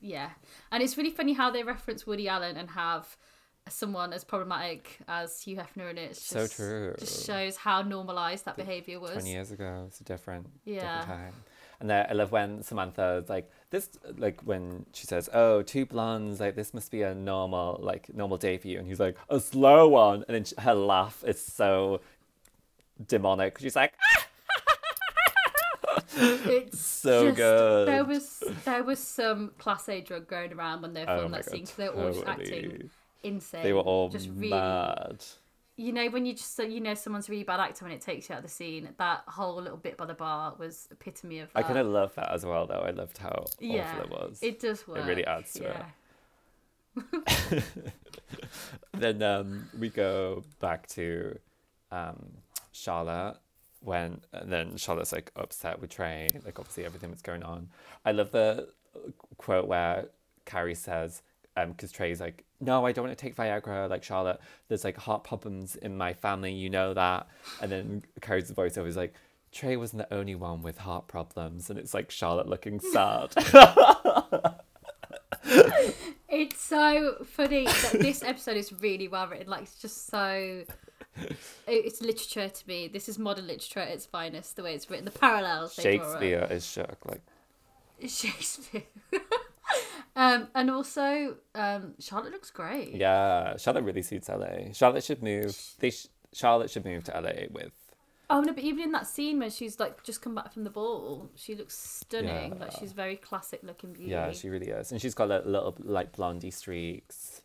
Yeah. 0.00 0.30
and 0.70 0.82
it's 0.82 0.96
really 0.96 1.10
funny 1.10 1.32
how 1.32 1.50
they 1.50 1.62
reference 1.64 2.06
Woody 2.06 2.28
Allen 2.28 2.56
and 2.56 2.70
have 2.70 3.16
someone 3.68 4.12
as 4.12 4.22
problematic 4.24 4.98
as 5.08 5.40
Hugh 5.42 5.56
Hefner 5.56 5.90
in 5.90 5.98
it. 5.98 6.10
It's 6.12 6.22
So 6.22 6.46
true. 6.46 6.94
Just 6.98 7.26
shows 7.26 7.56
how 7.56 7.82
normalized 7.82 8.44
that 8.44 8.56
behavior 8.56 9.00
was. 9.00 9.12
20 9.12 9.30
years 9.30 9.50
ago. 9.50 9.84
It's 9.88 10.00
a 10.00 10.04
different, 10.04 10.46
Yeah. 10.64 11.00
different 11.00 11.06
time. 11.20 11.34
And 11.80 11.90
then 11.90 12.06
I 12.08 12.12
love 12.12 12.32
when 12.32 12.62
Samantha 12.62 13.20
is 13.22 13.28
like 13.28 13.50
this, 13.70 13.88
like 14.16 14.40
when 14.42 14.86
she 14.92 15.06
says, 15.06 15.28
"Oh, 15.32 15.62
two 15.62 15.86
blondes, 15.86 16.38
like 16.40 16.54
this 16.54 16.72
must 16.74 16.90
be 16.90 17.02
a 17.02 17.14
normal, 17.14 17.78
like 17.82 18.12
normal 18.14 18.36
day 18.36 18.58
for 18.58 18.68
you," 18.68 18.78
and 18.78 18.86
he's 18.86 19.00
like, 19.00 19.16
"A 19.28 19.38
slow 19.40 19.88
one," 19.88 20.24
and 20.28 20.34
then 20.34 20.44
she, 20.44 20.54
her 20.58 20.74
laugh 20.74 21.22
is 21.26 21.40
so 21.44 22.00
demonic. 23.06 23.58
She's 23.60 23.76
like, 23.76 23.92
ah, 24.16 24.17
It's 26.16 26.80
So 26.80 27.26
just- 27.26 27.36
good. 27.36 27.88
There 27.88 28.04
was 28.04 28.42
there 28.64 28.82
was 28.84 28.98
some 28.98 29.50
class 29.58 29.88
A 29.88 30.00
drug 30.00 30.26
going 30.28 30.52
around 30.52 30.82
when 30.82 30.92
they 30.94 31.04
were 31.04 31.10
"Oh 31.10 31.14
filming 31.16 31.30
my 31.32 31.38
that 31.38 31.46
god, 31.46 31.52
scene 31.52 31.60
because 31.62 31.76
they 31.76 31.88
were 31.88 32.04
all 32.04 32.12
just 32.12 32.26
acting 32.26 32.90
insane. 33.22 33.62
They 33.62 33.72
were 33.72 33.80
all 33.80 34.08
just 34.08 34.28
really 34.28 34.50
mad. 34.50 35.24
you 35.76 35.92
know 35.92 36.08
when 36.08 36.24
you 36.26 36.34
just 36.34 36.58
you 36.58 36.80
know 36.80 36.94
someone's 36.94 37.28
a 37.28 37.32
really 37.32 37.44
bad 37.44 37.60
actor 37.60 37.84
when 37.84 37.92
it 37.92 38.00
takes 38.00 38.28
you 38.28 38.34
out 38.34 38.38
of 38.38 38.44
the 38.44 38.50
scene 38.50 38.88
that 38.98 39.22
whole 39.28 39.56
little 39.56 39.76
bit 39.76 39.96
by 39.96 40.06
the 40.06 40.14
bar 40.14 40.54
was 40.58 40.88
epitome 40.90 41.40
of 41.40 41.52
that 41.52 41.58
I 41.58 41.62
kind 41.62 41.78
of 41.78 41.86
love 41.86 42.14
that 42.16 42.30
as 42.32 42.44
well, 42.46 42.66
though. 42.66 42.80
I 42.86 42.90
loved 42.90 43.18
how 43.18 43.44
yeah 43.60 43.90
awful 43.92 44.04
it 44.04 44.10
was. 44.10 44.38
it 44.42 44.60
does 44.60 44.86
work 44.88 44.98
It 44.98 45.06
really 45.06 45.26
adds 45.26 45.52
to 45.54 45.64
it. 45.68 47.64
then 48.94 49.22
um, 49.22 49.68
we 49.78 49.88
go 49.88 50.42
back 50.60 50.86
to 50.88 51.38
um, 51.92 52.26
Charlotte 52.72 53.36
when 53.80 54.20
and 54.32 54.52
then 54.52 54.76
Charlotte's 54.76 55.12
like 55.12 55.30
upset 55.36 55.80
with 55.80 55.90
Trey, 55.90 56.28
like 56.44 56.58
obviously 56.58 56.84
everything 56.84 57.10
that's 57.10 57.22
going 57.22 57.42
on. 57.42 57.68
I 58.04 58.12
love 58.12 58.30
the 58.32 58.68
quote 59.36 59.66
where 59.66 60.06
Carrie 60.44 60.74
says, 60.74 61.22
um, 61.56 61.70
because 61.72 61.92
Trey's 61.92 62.20
like, 62.20 62.44
no, 62.60 62.84
I 62.86 62.92
don't 62.92 63.06
want 63.06 63.16
to 63.16 63.22
take 63.22 63.36
Viagra. 63.36 63.88
Like 63.88 64.02
Charlotte, 64.02 64.40
there's 64.68 64.84
like 64.84 64.96
heart 64.96 65.24
problems 65.24 65.76
in 65.76 65.96
my 65.96 66.12
family, 66.12 66.52
you 66.52 66.70
know 66.70 66.94
that. 66.94 67.28
And 67.60 67.70
then 67.70 68.04
Carrie's 68.20 68.50
voiceover 68.50 68.86
is 68.86 68.96
like, 68.96 69.14
Trey 69.50 69.76
wasn't 69.76 70.08
the 70.08 70.14
only 70.14 70.34
one 70.34 70.62
with 70.62 70.78
heart 70.78 71.08
problems, 71.08 71.70
and 71.70 71.78
it's 71.78 71.94
like 71.94 72.10
Charlotte 72.10 72.48
looking 72.48 72.80
sad. 72.80 73.34
It's 76.28 76.60
so 76.60 77.16
funny 77.24 77.64
that 77.64 77.96
this 78.00 78.22
episode 78.22 78.58
is 78.58 78.72
really 78.80 79.08
well 79.08 79.26
written. 79.26 79.48
Like, 79.48 79.62
it's 79.62 79.80
just 79.80 80.08
so. 80.08 80.64
It's 81.66 82.00
literature 82.00 82.48
to 82.48 82.68
me. 82.68 82.88
This 82.88 83.08
is 83.08 83.18
modern 83.18 83.46
literature 83.46 83.80
at 83.80 83.88
its 83.88 84.06
finest. 84.06 84.56
The 84.56 84.62
way 84.62 84.74
it's 84.74 84.88
written, 84.88 85.04
the 85.04 85.10
parallels. 85.10 85.76
they 85.76 85.96
draw. 85.96 86.06
Shakespeare 86.06 86.46
is 86.50 86.66
shook. 86.66 86.98
Like, 87.04 87.20
Shakespeare. 88.06 88.84
um, 90.16 90.48
and 90.54 90.70
also, 90.70 91.36
um, 91.54 91.94
Charlotte 91.98 92.32
looks 92.32 92.50
great. 92.50 92.94
yeah, 92.94 93.56
Charlotte 93.56 93.84
really 93.84 94.02
suits 94.02 94.28
LA. 94.28 94.72
Charlotte 94.72 95.04
should 95.04 95.22
move. 95.22 95.56
They 95.78 95.90
sh- 95.90 96.08
Charlotte 96.32 96.70
should 96.70 96.84
move 96.84 97.04
to 97.04 97.12
LA 97.12 97.46
with. 97.50 97.72
Oh 98.30 98.42
no, 98.42 98.52
but 98.52 98.62
even 98.62 98.84
in 98.84 98.92
that 98.92 99.06
scene 99.06 99.38
where 99.38 99.50
she's 99.50 99.80
like 99.80 100.02
just 100.04 100.20
come 100.20 100.34
back 100.34 100.52
from 100.52 100.64
the 100.64 100.70
ball, 100.70 101.30
she 101.34 101.54
looks 101.54 101.76
stunning. 101.76 102.58
Like 102.58 102.72
she's 102.72 102.92
very 102.92 103.16
classic 103.16 103.60
looking 103.62 103.94
beauty. 103.94 104.10
Yeah, 104.10 104.32
she 104.32 104.50
really 104.50 104.68
is, 104.68 104.92
and 104.92 105.00
she's 105.00 105.14
got 105.14 105.28
like, 105.30 105.46
little 105.46 105.74
like 105.78 106.12
blondie 106.12 106.50
streaks. 106.50 107.40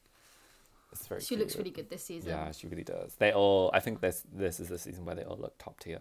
It's 0.93 1.07
very. 1.07 1.21
She 1.21 1.35
looks 1.35 1.55
really 1.57 1.69
good 1.71 1.89
this 1.89 2.03
season. 2.05 2.29
Yeah, 2.31 2.51
she 2.51 2.67
really 2.67 2.83
does. 2.83 3.15
They 3.15 3.31
all. 3.33 3.69
I 3.73 3.79
think 3.81 3.99
this 4.01 4.23
this 4.33 4.59
is 4.59 4.69
the 4.69 4.79
season 4.79 5.05
where 5.05 5.15
they 5.15 5.23
all 5.23 5.37
look 5.37 5.57
top 5.57 5.79
tier, 5.79 5.99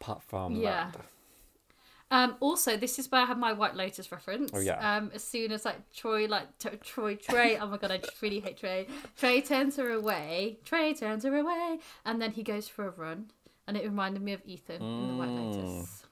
apart 0.00 0.22
from 0.22 0.56
Yeah. 0.56 0.70
Miranda. 0.92 1.00
Um, 2.10 2.36
also, 2.40 2.76
this 2.76 2.98
is 2.98 3.10
where 3.10 3.22
I 3.22 3.24
have 3.24 3.38
my 3.38 3.54
White 3.54 3.74
Lotus 3.74 4.12
reference. 4.12 4.50
Oh, 4.52 4.60
yeah. 4.60 4.96
Um, 4.96 5.10
as 5.14 5.24
soon 5.24 5.50
as 5.50 5.64
like 5.64 5.90
Troy, 5.94 6.26
like 6.26 6.58
t- 6.58 6.68
Troy, 6.82 7.14
Trey. 7.16 7.56
oh 7.56 7.66
my 7.66 7.78
god, 7.78 7.90
I 7.90 7.96
just 7.96 8.20
really 8.20 8.40
hate 8.40 8.58
Trey. 8.58 8.86
Trey 9.16 9.40
turns 9.40 9.76
her 9.76 9.90
away. 9.90 10.58
Trey 10.64 10.92
turns 10.92 11.24
her 11.24 11.34
away, 11.34 11.78
and 12.04 12.20
then 12.20 12.32
he 12.32 12.42
goes 12.42 12.68
for 12.68 12.86
a 12.86 12.90
run, 12.90 13.30
and 13.66 13.78
it 13.78 13.84
reminded 13.84 14.20
me 14.22 14.34
of 14.34 14.42
Ethan 14.44 14.82
in 14.82 15.08
the 15.08 15.14
White 15.16 15.28
Mm. 15.30 15.54
Lotus. 15.56 16.04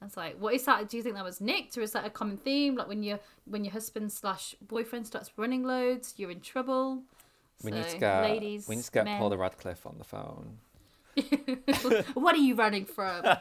I 0.00 0.04
was 0.06 0.16
like, 0.16 0.38
what 0.38 0.54
is 0.54 0.64
that? 0.64 0.88
Do 0.88 0.96
you 0.96 1.02
think 1.02 1.16
that 1.16 1.24
was 1.24 1.40
nicked, 1.42 1.76
or 1.76 1.82
is 1.82 1.92
that 1.92 2.06
a 2.06 2.10
common 2.10 2.38
theme? 2.38 2.76
Like 2.76 2.88
when 2.88 3.02
your 3.02 3.18
when 3.44 3.64
your 3.64 3.72
husband 3.72 4.10
slash 4.12 4.54
boyfriend 4.62 5.06
starts 5.08 5.30
running 5.36 5.62
loads, 5.62 6.14
you're 6.16 6.30
in 6.30 6.40
trouble. 6.40 7.02
We 7.64 7.70
need 7.72 7.84
to 7.84 7.90
So, 7.90 7.98
get. 7.98 8.22
ladies, 8.22 8.68
we 8.68 8.76
need 8.76 8.84
to 8.84 8.90
get 8.90 9.04
men. 9.04 9.18
Paula 9.18 9.36
Radcliffe 9.36 9.84
on 9.86 9.96
the 9.98 10.04
phone. 10.04 10.58
what 12.14 12.34
are 12.34 12.38
you 12.38 12.54
running 12.54 12.84
from? 12.84 13.22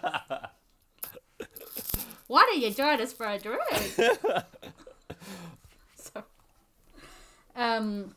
Why 2.27 2.41
don't 2.43 2.59
you 2.59 2.71
join 2.71 3.00
us 3.01 3.13
for 3.13 3.25
a 3.27 3.38
drink? 3.39 3.62
so, 5.95 6.24
um, 7.55 8.15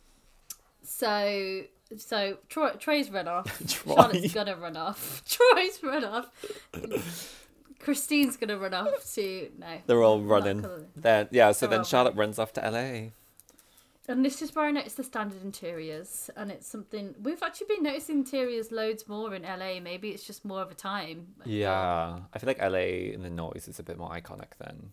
so 0.82 1.62
so 1.96 2.38
Troy, 2.48 2.70
Troy's 2.78 3.10
run 3.10 3.28
off. 3.28 3.46
Troy. 3.68 3.94
Charlotte's 3.94 4.32
gonna 4.34 4.56
run 4.56 4.76
off. 4.76 5.22
Troy's 5.28 5.82
run 5.82 6.04
off. 6.04 6.26
Christine's 7.78 8.36
gonna 8.36 8.58
run 8.58 8.74
off 8.74 9.04
to 9.14 9.50
no. 9.58 9.66
They're 9.86 10.02
all 10.02 10.20
running. 10.20 10.62
colour. 10.62 10.86
Then 10.96 11.28
yeah, 11.30 11.52
so 11.52 11.66
They're 11.66 11.70
then 11.70 11.78
all 11.80 11.84
Charlotte 11.84 12.14
runs 12.16 12.38
off 12.38 12.52
to 12.54 12.60
LA. 12.60 13.10
And 14.10 14.24
this 14.24 14.42
is 14.42 14.54
where 14.56 14.64
I 14.64 14.70
noticed 14.72 14.96
the 14.96 15.04
standard 15.04 15.42
interiors, 15.44 16.30
and 16.36 16.50
it's 16.50 16.66
something 16.66 17.14
we've 17.22 17.42
actually 17.42 17.68
been 17.68 17.84
noticing 17.84 18.18
interiors 18.18 18.72
loads 18.72 19.06
more 19.08 19.34
in 19.34 19.42
LA. 19.42 19.78
Maybe 19.80 20.08
it's 20.10 20.24
just 20.26 20.44
more 20.44 20.60
of 20.62 20.70
a 20.70 20.74
time. 20.74 21.28
Yeah, 21.44 22.18
I 22.34 22.38
feel 22.40 22.48
like 22.48 22.60
LA 22.60 23.12
in 23.14 23.22
the 23.22 23.30
noise 23.30 23.68
is 23.68 23.78
a 23.78 23.82
bit 23.84 23.96
more 23.98 24.10
iconic 24.10 24.50
then. 24.58 24.92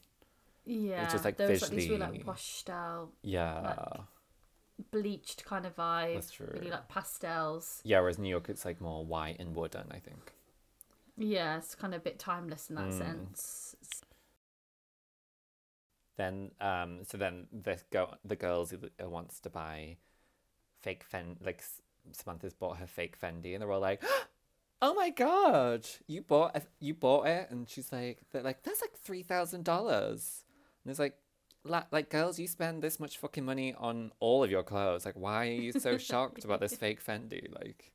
Yeah, 0.65 1.03
It's 1.05 1.13
just, 1.13 1.25
like, 1.25 1.38
there 1.38 1.50
was 1.50 1.62
like 1.63 1.71
these 1.71 1.89
really 1.89 2.00
like 2.01 2.27
washed 2.27 2.69
out, 2.69 3.09
Yeah, 3.24 3.74
bleached 4.91 5.45
kind 5.45 5.65
of 5.65 5.75
vibe. 5.75 6.13
That's 6.15 6.29
true. 6.31 6.50
Really 6.53 6.69
like 6.69 6.88
pastels. 6.88 7.81
yeah. 7.83 8.00
Whereas 8.00 8.19
New 8.19 8.29
York, 8.29 8.50
it's 8.50 8.65
like 8.65 8.79
more 8.79 9.03
white 9.05 9.38
and 9.39 9.55
wooden. 9.55 9.88
I 9.91 9.97
think. 10.00 10.33
Yeah, 11.17 11.57
it's 11.57 11.74
kind 11.74 11.95
of 11.95 12.01
a 12.01 12.03
bit 12.03 12.19
timeless 12.19 12.69
in 12.69 12.75
that 12.75 12.89
Mm. 12.89 12.97
sense. 12.97 13.75
Then, 16.17 16.51
um, 16.59 17.03
so 17.03 17.17
then 17.17 17.47
the 17.51 17.79
go 17.91 18.15
the 18.25 18.36
girls 18.36 18.71
who 18.71 18.79
wants 19.09 19.39
to 19.41 19.50
buy 19.50 19.97
fake 20.81 21.05
Fendi, 21.12 21.38
like 21.45 21.63
Samantha's 22.12 22.53
bought 22.53 22.77
her 22.77 22.88
fake 22.88 23.19
Fendi, 23.19 23.53
and 23.53 23.62
they're 23.62 23.71
all 23.71 23.79
like, 23.79 24.03
"Oh 24.81 24.93
my 24.93 25.09
god, 25.09 25.86
you 26.07 26.21
bought 26.21 26.55
a- 26.57 26.63
you 26.79 26.93
bought 26.93 27.27
it?" 27.27 27.50
And 27.51 27.69
she's 27.69 27.91
like, 27.91 28.19
"They're 28.31 28.43
like 28.43 28.63
that's 28.63 28.81
like 28.81 28.97
three 28.97 29.24
thousand 29.24 29.63
dollars." 29.65 30.43
And 30.83 30.91
it's 30.91 31.00
like, 31.00 31.17
la- 31.63 31.86
like 31.91 32.09
girls, 32.09 32.39
you 32.39 32.47
spend 32.47 32.81
this 32.81 33.00
much 33.00 33.17
fucking 33.17 33.45
money 33.45 33.75
on 33.77 34.12
all 34.19 34.43
of 34.43 34.51
your 34.51 34.63
clothes. 34.63 35.05
Like, 35.05 35.15
why 35.15 35.47
are 35.47 35.51
you 35.51 35.71
so 35.74 35.97
shocked 36.09 36.45
about 36.45 36.62
this 36.62 36.75
fake 36.75 37.03
Fendi? 37.05 37.53
Like, 37.53 37.91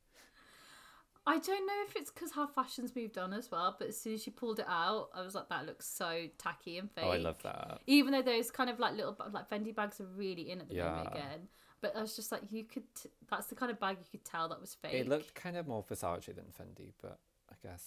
I 1.25 1.39
don't 1.39 1.65
know 1.65 1.83
if 1.87 1.95
it's 1.95 2.11
because 2.11 2.31
how 2.33 2.47
fashion's 2.47 2.93
moved 2.95 3.17
on 3.17 3.31
as 3.33 3.49
well, 3.49 3.75
but 3.79 3.87
as 3.87 3.97
soon 3.99 4.15
as 4.15 4.23
she 4.23 4.29
pulled 4.29 4.59
it 4.59 4.65
out, 4.67 5.07
I 5.15 5.21
was 5.21 5.33
like, 5.35 5.47
that 5.49 5.65
looks 5.65 5.87
so 5.87 6.27
tacky 6.37 6.77
and 6.77 6.91
fake. 6.91 7.05
oh, 7.07 7.11
I 7.11 7.17
love 7.17 7.41
that. 7.43 7.79
Even 7.87 8.11
though 8.11 8.21
those 8.21 8.51
kind 8.51 8.69
of 8.69 8.77
like 8.79 8.95
little 8.95 9.15
like 9.31 9.49
Fendi 9.49 9.73
bags 9.73 10.01
are 10.01 10.05
really 10.15 10.49
in 10.51 10.59
at 10.59 10.67
the 10.69 10.75
moment 10.75 11.07
again. 11.13 11.47
But 11.81 11.95
I 11.95 12.01
was 12.01 12.15
just 12.15 12.31
like, 12.31 12.41
you 12.49 12.63
could. 12.65 12.83
T- 12.95 13.09
that's 13.29 13.47
the 13.47 13.55
kind 13.55 13.71
of 13.71 13.79
bag 13.79 13.97
you 13.99 14.05
could 14.11 14.23
tell 14.25 14.47
that 14.49 14.59
was 14.59 14.73
fake. 14.81 14.93
It 14.93 15.07
looked 15.07 15.33
kind 15.33 15.55
of 15.57 15.67
more 15.67 15.83
Versace 15.83 16.27
than 16.33 16.45
Fendi, 16.57 16.91
but 17.01 17.19
I 17.51 17.55
guess 17.65 17.83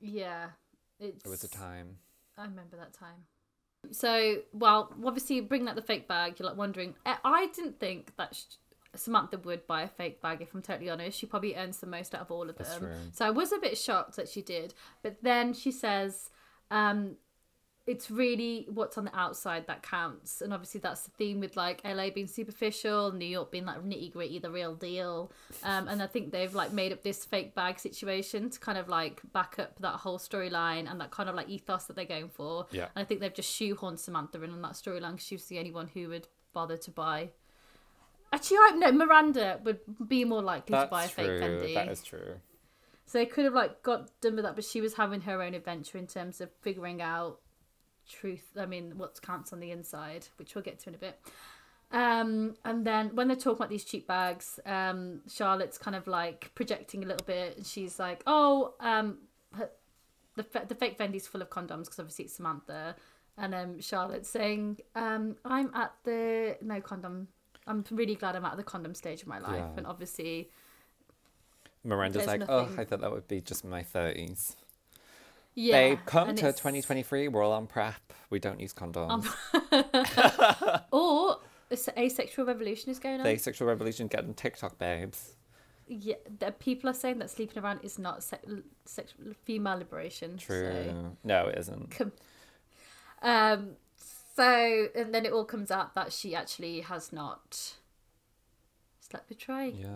Yeah, 0.00 0.48
it's. 0.98 1.24
it 1.24 1.28
was 1.28 1.44
a 1.44 1.48
time. 1.48 1.98
I 2.38 2.42
remember 2.44 2.76
that 2.76 2.92
time. 2.92 3.24
So, 3.92 4.42
well, 4.52 4.92
obviously, 5.04 5.40
bringing 5.40 5.68
out 5.68 5.74
the 5.76 5.82
fake 5.82 6.06
bag, 6.06 6.38
you're 6.38 6.48
like 6.48 6.58
wondering. 6.58 6.94
I- 7.06 7.18
I 7.24 7.46
didn't 7.48 7.80
think 7.80 8.14
that 8.16 8.34
sh- 8.34 8.56
Samantha 8.96 9.38
would 9.38 9.66
buy 9.66 9.82
a 9.82 9.88
fake 9.88 10.20
bag. 10.20 10.42
If 10.42 10.54
I'm 10.54 10.62
totally 10.62 10.90
honest, 10.90 11.18
she 11.18 11.26
probably 11.26 11.54
earns 11.54 11.78
the 11.78 11.86
most 11.86 12.14
out 12.14 12.22
of 12.22 12.30
all 12.30 12.48
of 12.48 12.56
That's 12.56 12.70
them. 12.70 12.80
true. 12.80 12.96
So 13.12 13.26
I 13.26 13.30
was 13.30 13.52
a 13.52 13.58
bit 13.58 13.78
shocked 13.78 14.16
that 14.16 14.28
she 14.28 14.42
did. 14.42 14.74
But 15.02 15.22
then 15.22 15.54
she 15.54 15.70
says, 15.70 16.30
um, 16.70 17.16
"It's 17.86 18.10
really 18.10 18.66
what's 18.68 18.98
on 18.98 19.04
the 19.04 19.16
outside 19.16 19.68
that 19.68 19.84
counts." 19.84 20.40
And 20.40 20.52
obviously, 20.52 20.80
that's 20.80 21.02
the 21.02 21.12
theme 21.12 21.38
with 21.38 21.56
like 21.56 21.82
LA 21.84 22.10
being 22.10 22.26
superficial, 22.26 23.12
New 23.12 23.26
York 23.26 23.52
being 23.52 23.64
like 23.64 23.80
nitty 23.84 24.12
gritty, 24.12 24.40
the 24.40 24.50
real 24.50 24.74
deal. 24.74 25.30
Um, 25.62 25.86
and 25.86 26.02
I 26.02 26.08
think 26.08 26.32
they've 26.32 26.54
like 26.54 26.72
made 26.72 26.92
up 26.92 27.04
this 27.04 27.24
fake 27.24 27.54
bag 27.54 27.78
situation 27.78 28.50
to 28.50 28.58
kind 28.58 28.76
of 28.76 28.88
like 28.88 29.20
back 29.32 29.60
up 29.60 29.78
that 29.78 29.94
whole 30.00 30.18
storyline 30.18 30.90
and 30.90 31.00
that 31.00 31.12
kind 31.12 31.28
of 31.28 31.36
like 31.36 31.48
ethos 31.48 31.84
that 31.84 31.94
they're 31.94 32.04
going 32.04 32.28
for. 32.28 32.66
Yeah. 32.72 32.88
And 32.96 33.02
I 33.02 33.04
think 33.04 33.20
they've 33.20 33.32
just 33.32 33.52
shoehorned 33.52 34.00
Samantha 34.00 34.42
in 34.42 34.50
on 34.50 34.62
that 34.62 34.72
storyline 34.72 35.12
because 35.12 35.26
she 35.26 35.36
was 35.36 35.46
the 35.46 35.58
only 35.58 35.70
one 35.70 35.86
who 35.94 36.08
would 36.08 36.26
bother 36.52 36.76
to 36.76 36.90
buy. 36.90 37.30
Actually, 38.32 38.58
I 38.58 38.70
no 38.76 38.92
Miranda 38.92 39.60
would 39.64 39.80
be 40.06 40.24
more 40.24 40.42
likely 40.42 40.76
to 40.76 40.86
buy 40.86 41.04
a 41.04 41.06
That's 41.06 41.14
fake 41.14 41.26
true. 41.26 41.40
Fendi. 41.40 41.74
That 41.74 41.88
is 41.88 42.02
true. 42.02 42.34
So 43.06 43.18
they 43.18 43.26
could 43.26 43.44
have 43.44 43.54
like 43.54 43.82
got 43.82 44.08
done 44.20 44.36
with 44.36 44.44
that, 44.44 44.54
but 44.54 44.64
she 44.64 44.80
was 44.80 44.94
having 44.94 45.22
her 45.22 45.42
own 45.42 45.54
adventure 45.54 45.98
in 45.98 46.06
terms 46.06 46.40
of 46.40 46.48
figuring 46.60 47.02
out 47.02 47.40
truth. 48.08 48.46
I 48.56 48.66
mean, 48.66 48.98
what 48.98 49.20
counts 49.20 49.52
on 49.52 49.58
the 49.58 49.72
inside, 49.72 50.28
which 50.36 50.54
we'll 50.54 50.62
get 50.62 50.78
to 50.80 50.90
in 50.90 50.94
a 50.94 50.98
bit. 50.98 51.18
Um, 51.92 52.54
and 52.64 52.86
then 52.86 53.16
when 53.16 53.26
they're 53.26 53.36
talking 53.36 53.56
about 53.56 53.68
these 53.68 53.84
cheap 53.84 54.06
bags, 54.06 54.60
um, 54.64 55.22
Charlotte's 55.28 55.76
kind 55.76 55.96
of 55.96 56.06
like 56.06 56.52
projecting 56.54 57.02
a 57.02 57.06
little 57.06 57.26
bit, 57.26 57.56
and 57.56 57.66
she's 57.66 57.98
like, 57.98 58.22
"Oh, 58.28 58.74
um, 58.78 59.18
her, 59.56 59.70
the 60.36 60.46
the 60.68 60.76
fake 60.76 60.96
Fendi's 60.96 61.26
full 61.26 61.42
of 61.42 61.50
condoms 61.50 61.86
because 61.86 61.98
obviously 61.98 62.26
it's 62.26 62.34
Samantha." 62.34 62.94
And 63.36 63.54
um, 63.54 63.80
Charlotte's 63.80 64.28
saying, 64.28 64.78
um, 64.94 65.36
"I'm 65.44 65.74
at 65.74 65.94
the 66.04 66.58
no 66.62 66.80
condom. 66.80 67.28
I'm 67.66 67.84
really 67.90 68.14
glad 68.14 68.36
I'm 68.36 68.44
at 68.44 68.56
the 68.56 68.62
condom 68.64 68.94
stage 68.94 69.22
of 69.22 69.28
my 69.28 69.38
life." 69.38 69.56
Yeah. 69.56 69.70
And 69.76 69.86
obviously, 69.86 70.50
Miranda's 71.84 72.26
like, 72.26 72.42
oh, 72.48 72.68
I 72.76 72.84
thought 72.84 73.00
that 73.00 73.10
would 73.12 73.26
be 73.28 73.40
just 73.40 73.64
my 73.64 73.82
30s. 73.82 74.54
yeah, 75.54 75.72
Babe, 75.72 75.98
come 76.06 76.28
to 76.28 76.32
it's- 76.48 76.54
2023. 76.60 77.28
We're 77.28 77.42
all 77.42 77.52
on 77.52 77.66
PrEP. 77.66 78.12
We 78.30 78.38
don't 78.38 78.60
use 78.60 78.72
condoms. 78.74 79.26
Or 80.92 81.38
asexual 81.96 82.44
revolution 82.46 82.90
is 82.90 82.98
going 82.98 83.20
on. 83.20 83.24
the 83.24 83.30
asexual 83.30 83.68
revolution 83.68 84.08
getting 84.08 84.34
TikTok 84.34 84.78
babes. 84.78 85.36
Yeah, 85.86 86.16
the 86.38 86.52
people 86.52 86.88
are 86.90 86.94
saying 86.94 87.18
that 87.18 87.30
sleeping 87.30 87.62
around 87.62 87.80
is 87.82 87.98
not 87.98 88.22
se- 88.22 88.38
sex- 88.84 89.14
female 89.44 89.78
liberation. 89.78 90.36
True. 90.36 90.70
So, 90.86 91.16
No, 91.24 91.46
it 91.48 91.58
isn't. 91.58 91.90
com- 91.90 92.12
um, 93.22 93.70
so 94.40 94.88
and 94.94 95.14
then 95.14 95.26
it 95.26 95.32
all 95.32 95.44
comes 95.44 95.70
out 95.70 95.94
that 95.94 96.12
she 96.12 96.34
actually 96.34 96.80
has 96.80 97.12
not 97.12 97.74
slept 99.00 99.28
with 99.28 99.38
Trey. 99.38 99.70
Yeah. 99.70 99.88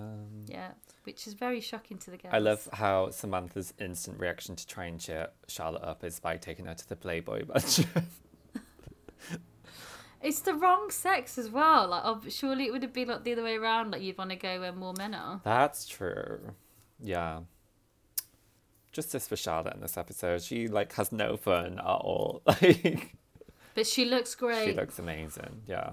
Yeah, 0.47 0.71
which 1.05 1.27
is 1.27 1.35
very 1.35 1.61
shocking 1.61 1.99
to 1.99 2.11
the 2.11 2.17
girls. 2.17 2.35
I 2.35 2.39
love 2.39 2.69
how 2.73 3.11
Samantha's 3.11 3.73
instant 3.79 4.19
reaction 4.19 4.57
to 4.57 4.67
try 4.67 4.87
and 4.87 5.01
cheer 5.01 5.29
Charlotte 5.49 5.85
up 5.85 6.05
is 6.05 6.21
by 6.21 6.37
taking 6.37 6.67
her 6.67 6.75
to 6.75 6.89
the 6.89 6.97
Playboy 6.97 7.45
mansion. 7.47 7.87
It's 10.25 10.41
the 10.41 10.55
wrong 10.55 10.91
sex 10.91 11.37
as 11.37 11.51
well. 11.51 11.89
Like, 11.89 12.31
surely 12.31 12.65
it 12.65 12.73
would 12.73 12.83
have 12.83 12.95
been 12.95 13.09
like 13.09 13.25
the 13.25 13.33
other 13.33 13.45
way 13.45 13.57
around. 13.57 13.91
Like, 13.91 14.01
you'd 14.01 14.17
want 14.17 14.31
to 14.31 14.37
go 14.37 14.59
where 14.59 14.73
more 14.73 14.95
men 14.97 15.13
are. 15.15 15.43
That's 15.45 15.87
true. 15.87 16.41
Yeah. 16.99 17.41
Justice 18.91 19.29
for 19.29 19.37
Charlotte 19.37 19.75
in 19.75 19.83
this 19.83 19.99
episode. 19.99 20.41
She 20.43 20.67
like 20.67 20.95
has 20.95 21.13
no 21.13 21.37
fun 21.37 21.79
at 21.79 21.85
all. 21.85 22.41
Like 22.63 23.17
But 23.75 23.87
she 23.87 24.05
looks 24.05 24.35
great. 24.35 24.67
she 24.67 24.73
looks 24.73 24.99
amazing. 24.99 25.63
Yeah. 25.67 25.91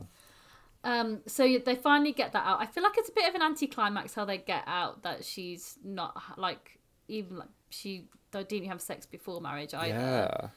Um, 0.84 1.22
so 1.28 1.60
they 1.64 1.76
finally 1.76 2.12
get 2.12 2.34
that 2.34 2.46
out. 2.46 2.60
I 2.60 2.66
feel 2.66 2.84
like 2.84 2.98
it's 2.98 3.10
a 3.10 3.14
bit 3.14 3.30
of 3.30 3.36
an 3.36 3.42
anticlimax 3.42 4.16
how 4.16 4.26
they 4.26 4.38
get 4.38 4.64
out 4.66 5.04
that 5.04 5.24
she's 5.24 5.78
not 5.84 6.20
like 6.38 6.80
even 7.08 7.38
like 7.38 7.50
she 7.70 8.06
didn't 8.32 8.52
even 8.52 8.70
have 8.70 8.82
sex 8.82 9.06
before 9.06 9.42
marriage 9.42 9.74
either. 9.74 10.50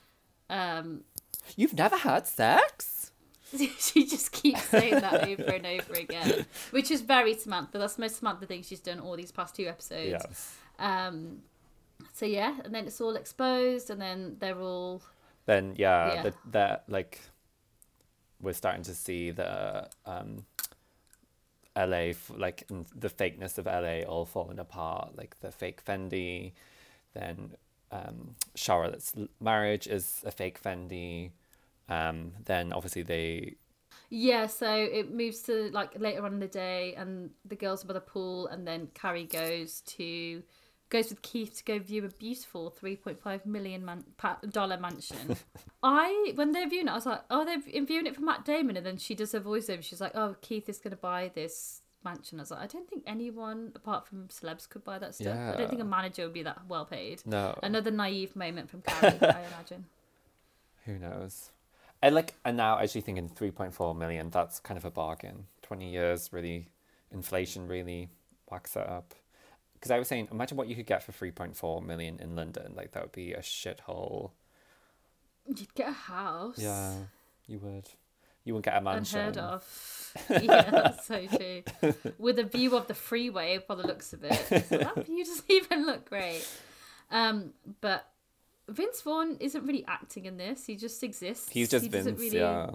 Yeah. 0.50 0.78
Um, 0.78 1.04
You've 1.57 1.75
never 1.75 1.97
had 1.97 2.26
sex? 2.26 3.12
she 3.78 4.07
just 4.07 4.33
keeps 4.33 4.62
saying 4.64 4.95
that 4.95 5.28
over 5.28 5.43
and 5.43 5.66
over 5.66 5.95
again, 5.95 6.47
which 6.71 6.90
is 6.90 7.02
very 7.02 7.35
Samantha. 7.35 7.78
That's 7.78 7.95
the 7.95 8.02
most 8.02 8.16
Samantha 8.16 8.47
thing 8.47 8.62
she's 8.62 8.81
done 8.81 9.00
all 9.00 9.16
these 9.16 9.31
past 9.31 9.54
two 9.54 9.66
episodes. 9.66 10.11
Yes. 10.11 10.57
Um, 10.78 11.43
so 12.12 12.26
yeah, 12.26 12.59
and 12.64 12.75
then 12.75 12.87
it's 12.87 13.00
all 13.00 13.16
exposed, 13.16 13.90
and 13.90 14.00
then 14.00 14.37
they're 14.40 14.59
all 14.61 15.02
Then 15.46 15.74
yeah, 15.76 16.16
Yeah. 16.16 16.22
that 16.22 16.34
that 16.52 16.84
like 16.88 17.20
we're 18.40 18.52
starting 18.52 18.82
to 18.84 18.94
see 18.94 19.30
the 19.30 19.88
um 20.06 20.44
LA 21.76 22.14
like 22.36 22.66
the 22.68 23.08
fakeness 23.08 23.58
of 23.58 23.66
LA 23.66 24.02
all 24.08 24.24
falling 24.24 24.58
apart, 24.58 25.16
like 25.16 25.40
the 25.40 25.50
fake 25.50 25.84
Fendi, 25.84 26.52
then 27.14 27.56
um 27.92 28.36
Charlotte's 28.54 29.14
marriage 29.40 29.86
is 29.86 30.22
a 30.24 30.30
fake 30.30 30.62
Fendi. 30.62 31.30
Um 31.88 32.32
then 32.44 32.72
obviously 32.72 33.02
they 33.02 33.56
Yeah, 34.10 34.46
so 34.46 34.72
it 34.72 35.12
moves 35.12 35.42
to 35.42 35.70
like 35.72 35.98
later 35.98 36.24
on 36.24 36.34
in 36.34 36.40
the 36.40 36.46
day, 36.48 36.94
and 36.94 37.30
the 37.44 37.56
girls 37.56 37.84
are 37.84 37.88
by 37.88 37.94
the 37.94 38.00
pool, 38.00 38.46
and 38.48 38.66
then 38.66 38.88
Carrie 38.94 39.24
goes 39.24 39.80
to 39.82 40.42
goes 40.91 41.09
with 41.11 41.23
Keith 41.23 41.57
to 41.59 41.64
go 41.64 41.79
view 41.79 42.05
a 42.05 42.09
beautiful 42.09 42.71
three 42.71 42.97
point 42.97 43.21
five 43.21 43.45
million 43.47 43.85
man, 43.85 44.05
pa- 44.17 44.38
dollar 44.50 44.76
mansion. 44.79 45.37
I 45.83 46.33
when 46.35 46.53
they're 46.53 46.69
viewing 46.69 46.88
it, 46.88 46.93
I 46.93 46.95
was 46.95 47.07
like, 47.07 47.23
oh, 47.31 47.45
they're 47.45 47.61
viewing 47.85 48.07
it 48.07 48.14
for 48.14 48.23
Matt 48.23 48.45
Damon, 48.45 48.76
and 48.76 48.87
then 48.87 48.97
she 48.97 49.14
does 49.14 49.33
her 49.33 49.41
voiceover. 49.41 49.83
She's 49.83 50.00
like, 50.00 50.14
oh, 50.14 50.37
Keith 50.41 50.69
is 50.69 50.79
going 50.79 50.93
to 50.93 50.97
buy 50.97 51.31
this 51.35 51.83
mansion. 52.05 52.38
I 52.38 52.43
was 52.43 52.50
like, 52.50 52.61
I 52.61 52.67
don't 52.67 52.88
think 52.88 53.03
anyone 53.07 53.73
apart 53.75 54.07
from 54.07 54.29
celebs 54.29 54.69
could 54.69 54.85
buy 54.85 54.99
that 54.99 55.14
stuff. 55.14 55.37
I 55.55 55.57
don't 55.57 55.71
think 55.71 55.81
a 55.81 55.87
manager 55.87 56.25
would 56.25 56.35
be 56.35 56.43
that 56.43 56.59
well 56.69 56.85
paid. 56.85 57.23
no 57.25 57.59
Another 57.62 57.91
naive 57.91 58.37
moment 58.37 58.69
from 58.71 58.83
Carrie, 58.87 59.19
I 59.23 59.43
imagine. 59.53 59.87
who 60.85 60.99
knows. 60.99 61.50
I 62.03 62.11
like 62.11 62.35
and 62.45 62.59
now 62.59 62.79
actually 62.79 63.00
thinking 63.00 63.29
three 63.31 63.50
point 63.50 63.73
four 63.73 63.95
million, 63.95 64.29
that's 64.29 64.61
kind 64.61 64.76
of 64.76 64.85
a 64.85 64.91
bargain. 64.91 65.47
Twenty 65.62 65.91
years 65.91 66.29
really 66.33 66.69
inflation 67.11 67.67
really 67.67 68.11
whacks 68.50 68.76
it 68.76 68.87
up. 68.87 69.14
Because 69.85 69.91
I 69.91 69.99
was 69.99 70.09
saying, 70.09 70.29
imagine 70.31 70.57
what 70.57 70.67
you 70.67 70.75
could 70.75 70.87
get 70.87 71.03
for 71.03 71.12
three 71.12 71.31
point 71.31 71.55
four 71.59 71.83
million 71.83 72.19
in 72.19 72.35
London. 72.35 72.73
Like 72.75 72.93
that 72.93 73.03
would 73.03 73.12
be 73.12 73.35
a 73.35 73.41
shithole. 73.41 74.31
You'd 75.47 75.75
get 75.75 75.91
a 75.91 75.93
house. 75.93 76.57
Yeah, 76.57 76.95
you 77.47 77.59
would. 77.59 77.87
You 78.45 78.55
wouldn't 78.55 78.64
get 78.64 78.79
a 78.79 78.81
mansion. 78.81 79.19
unheard 79.19 79.37
of. 79.37 80.12
yeah, 80.43 80.71
that's 80.71 81.07
so 81.07 81.26
true. 81.26 81.62
With 82.19 82.38
a 82.38 82.45
view 82.45 82.75
of 82.76 82.87
the 82.87 82.95
freeway, 82.95 83.59
by 83.59 83.75
the 83.75 83.87
looks 83.87 84.14
of 84.14 84.25
it, 84.25 84.33
So 84.71 84.79
that 84.79 85.05
view 85.05 85.23
doesn't 85.23 85.45
even 85.50 85.85
look 85.85 86.09
great. 86.09 86.49
Um, 87.11 87.53
but 87.83 88.09
Vince 88.67 89.03
Vaughn 89.03 89.37
isn't 89.38 89.67
really 89.67 89.85
acting 89.87 90.25
in 90.25 90.38
this; 90.38 90.64
he 90.64 90.76
just 90.76 91.03
exists. 91.03 91.50
He's 91.50 91.69
just 91.69 91.85
He 91.85 91.91
Vince, 91.91 92.33
yeah. 92.33 92.71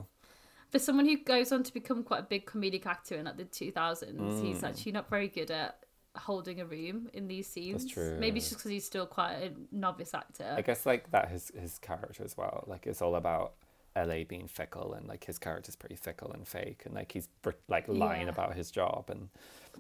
For 0.70 0.78
someone 0.78 1.08
who 1.08 1.18
goes 1.18 1.51
on 1.51 1.63
to 1.63 1.74
become 1.74 2.04
quite 2.04 2.20
a 2.20 2.24
big 2.30 2.46
comedic 2.46 2.86
actor 2.86 3.16
in 3.16 3.25
like 3.25 3.38
the 3.38 3.46
two 3.46 3.72
thousands, 3.72 4.39
he's 4.44 4.62
Mm. 4.62 4.70
actually 4.70 4.92
not 4.92 5.10
very 5.10 5.28
good 5.28 5.50
at 5.50 5.80
holding 6.19 6.59
a 6.61 6.65
room 6.65 7.09
in 7.13 7.27
these 7.27 7.47
scenes. 7.47 7.85
true. 7.89 8.17
Maybe 8.19 8.38
it's 8.39 8.49
just 8.49 8.59
because 8.59 8.71
he's 8.71 8.85
still 8.85 9.05
quite 9.07 9.33
a 9.35 9.51
novice 9.71 10.13
actor. 10.13 10.53
I 10.57 10.61
guess 10.61 10.85
like 10.85 11.09
that 11.11 11.29
his 11.29 11.51
his 11.59 11.79
character 11.79 12.23
as 12.23 12.38
well. 12.38 12.63
Like 12.67 12.85
it's 12.88 13.01
all 13.01 13.15
about 13.15 13.53
LA 13.95 14.23
being 14.23 14.47
fickle 14.47 14.93
and 14.93 15.07
like 15.07 15.23
his 15.25 15.39
character's 15.39 15.75
pretty 15.75 15.95
fickle 15.95 16.31
and 16.31 16.47
fake 16.47 16.83
and 16.85 16.93
like 16.93 17.11
he's 17.11 17.27
like 17.67 17.88
lying 17.88 18.27
Yeah. 18.27 18.29
about 18.33 18.53
his 18.53 18.69
job 18.71 19.05
and 19.09 19.29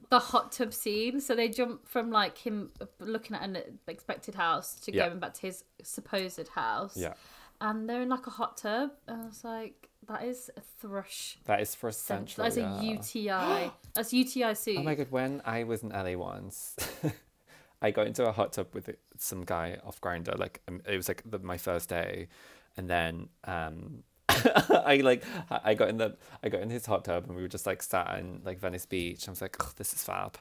the 0.09 0.19
hot 0.19 0.51
tub 0.51 0.73
scene. 0.73 1.21
So 1.21 1.35
they 1.35 1.47
jump 1.49 1.87
from 1.87 2.09
like 2.09 2.37
him 2.37 2.71
looking 2.99 3.35
at 3.35 3.43
an 3.43 3.57
expected 3.87 4.35
house 4.35 4.73
to 4.81 4.93
Yeah. 4.93 5.07
going 5.09 5.19
back 5.19 5.35
to 5.35 5.41
his 5.41 5.63
supposed 5.83 6.47
house. 6.49 6.97
yeah. 6.97 7.13
And 7.61 7.89
they're 7.89 8.01
in 8.01 8.09
like 8.09 8.25
a 8.25 8.29
hot 8.31 8.57
tub. 8.57 8.91
And 9.07 9.21
I 9.21 9.25
was 9.25 9.43
like, 9.43 9.88
that 10.09 10.23
is 10.23 10.49
a 10.57 10.61
thrush. 10.61 11.37
That 11.45 11.61
is 11.61 11.75
for 11.75 11.91
Cent- 11.91 12.31
central. 12.31 12.43
That's 12.49 12.57
yeah. 12.57 12.81
a 12.81 12.83
UTI. 12.83 13.71
That's 13.93 14.11
UTI 14.11 14.55
soup. 14.55 14.79
Oh 14.79 14.83
my 14.83 14.95
god, 14.95 15.07
when 15.11 15.41
I 15.45 15.63
was 15.63 15.83
in 15.83 15.89
LA 15.89 16.17
once, 16.17 16.75
I 17.81 17.91
got 17.91 18.07
into 18.07 18.25
a 18.25 18.31
hot 18.31 18.53
tub 18.53 18.67
with 18.73 18.89
some 19.17 19.45
guy 19.45 19.77
off 19.85 20.01
Grindr. 20.01 20.37
Like 20.37 20.61
um, 20.67 20.81
it 20.87 20.97
was 20.97 21.07
like 21.07 21.21
the, 21.25 21.39
my 21.39 21.57
first 21.57 21.89
day, 21.89 22.27
and 22.75 22.89
then 22.89 23.29
um, 23.43 24.03
I 24.29 25.01
like 25.03 25.23
I 25.51 25.59
I 25.65 25.73
got 25.75 25.89
in 25.89 25.97
the 25.97 26.17
I 26.43 26.49
got 26.49 26.61
in 26.61 26.71
his 26.71 26.87
hot 26.87 27.05
tub 27.05 27.25
and 27.27 27.35
we 27.35 27.43
were 27.43 27.47
just 27.47 27.67
like 27.67 27.83
sat 27.83 28.19
in 28.19 28.41
like 28.43 28.59
Venice 28.59 28.87
Beach. 28.87 29.27
I 29.27 29.31
was 29.31 29.41
like, 29.41 29.55
oh, 29.63 29.71
this 29.77 29.93
is 29.93 30.03
fab. 30.03 30.39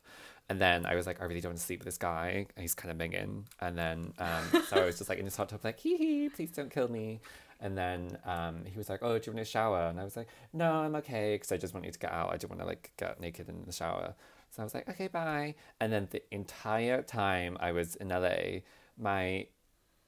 And 0.50 0.58
then 0.58 0.86
I 0.86 0.94
was 0.94 1.06
like, 1.06 1.20
I 1.20 1.24
really 1.24 1.42
don't 1.42 1.50
want 1.50 1.58
to 1.58 1.64
sleep 1.64 1.80
with 1.80 1.84
this 1.84 1.98
guy. 1.98 2.46
And 2.56 2.62
he's 2.62 2.74
kind 2.74 2.90
of 2.90 2.96
minging. 2.96 3.44
And 3.60 3.76
then 3.76 4.14
um, 4.18 4.62
so 4.68 4.80
I 4.80 4.86
was 4.86 4.96
just 4.96 5.10
like 5.10 5.18
in 5.18 5.26
his 5.26 5.36
hot 5.36 5.50
tub, 5.50 5.60
like, 5.62 5.78
hee 5.78 5.96
hee, 5.98 6.28
please 6.30 6.50
don't 6.50 6.70
kill 6.70 6.90
me. 6.90 7.20
And 7.60 7.76
then 7.76 8.18
um, 8.24 8.64
he 8.64 8.78
was 8.78 8.88
like, 8.88 9.00
oh, 9.02 9.18
do 9.18 9.30
you 9.30 9.34
want 9.34 9.44
to 9.44 9.50
shower? 9.50 9.88
And 9.88 9.98
I 10.00 10.04
was 10.04 10.16
like, 10.16 10.28
no, 10.52 10.72
I'm 10.74 10.94
okay, 10.96 11.34
because 11.34 11.50
I 11.50 11.56
just 11.56 11.74
wanted 11.74 11.92
to 11.92 11.98
get 11.98 12.12
out. 12.12 12.28
I 12.32 12.36
didn't 12.36 12.50
want 12.50 12.60
to 12.60 12.66
like 12.66 12.92
get 12.96 13.20
naked 13.20 13.48
in 13.48 13.64
the 13.66 13.72
shower. 13.72 14.14
So 14.50 14.62
I 14.62 14.64
was 14.64 14.74
like, 14.74 14.88
okay, 14.88 15.08
bye. 15.08 15.54
And 15.80 15.92
then 15.92 16.08
the 16.10 16.22
entire 16.32 17.02
time 17.02 17.56
I 17.60 17.72
was 17.72 17.96
in 17.96 18.08
LA, 18.08 18.60
my 18.96 19.46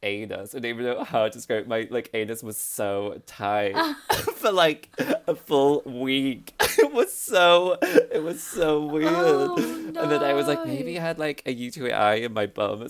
anus, 0.02 0.54
I 0.54 0.60
don't 0.60 0.70
even 0.70 0.84
know 0.84 1.04
how 1.04 1.24
to 1.24 1.30
describe 1.30 1.62
it, 1.62 1.68
my 1.68 1.86
like 1.90 2.08
anus 2.14 2.42
was 2.42 2.56
so 2.56 3.20
tight 3.26 3.74
for 4.36 4.50
like 4.52 4.88
a 5.26 5.34
full 5.34 5.82
week. 5.84 6.54
it 6.78 6.92
was 6.92 7.12
so 7.12 7.76
it 7.82 8.22
was 8.22 8.42
so 8.42 8.86
weird. 8.86 9.12
Oh, 9.12 9.56
And 9.56 10.10
then 10.10 10.22
I 10.22 10.32
was 10.34 10.46
like, 10.46 10.64
maybe 10.66 10.98
I 10.98 11.02
had 11.02 11.18
like 11.18 11.42
a 11.46 11.52
UTI 11.52 12.24
in 12.24 12.32
my 12.32 12.46
bum. 12.46 12.86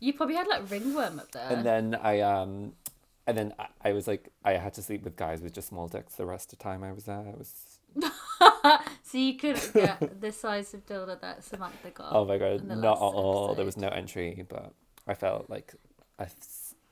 You 0.00 0.12
probably 0.14 0.36
had 0.36 0.46
like 0.46 0.70
ringworm 0.70 1.18
up 1.18 1.32
there. 1.32 1.48
and 1.50 1.64
then 1.66 1.94
I 1.96 2.20
um 2.20 2.72
and 3.26 3.36
then 3.38 3.52
I, 3.58 3.66
I 3.86 3.92
was 3.92 4.06
like 4.06 4.28
I 4.44 4.52
had 4.52 4.74
to 4.74 4.82
sleep 4.82 5.02
with 5.04 5.16
guys 5.16 5.40
with 5.42 5.52
just 5.54 5.68
small 5.68 5.88
dicks 5.88 6.14
the 6.16 6.26
rest 6.26 6.52
of 6.52 6.58
the 6.58 6.64
time 6.64 6.82
I 6.84 6.92
was 6.92 7.04
there. 7.04 7.24
It 7.28 7.38
was 7.38 7.78
so 9.02 9.18
you 9.18 9.34
couldn't 9.36 9.72
get 9.72 10.20
the 10.20 10.32
size 10.32 10.74
of 10.74 10.84
dildo 10.86 11.20
that 11.20 11.44
Samantha 11.44 11.90
got. 11.90 12.12
oh 12.12 12.24
my 12.24 12.38
god, 12.38 12.64
not 12.64 12.96
at 12.96 13.00
all. 13.00 13.54
There 13.54 13.64
was 13.64 13.76
no 13.76 13.88
entry, 13.88 14.44
but 14.48 14.72
I 15.06 15.14
felt 15.14 15.48
like 15.48 15.74
I 16.18 16.26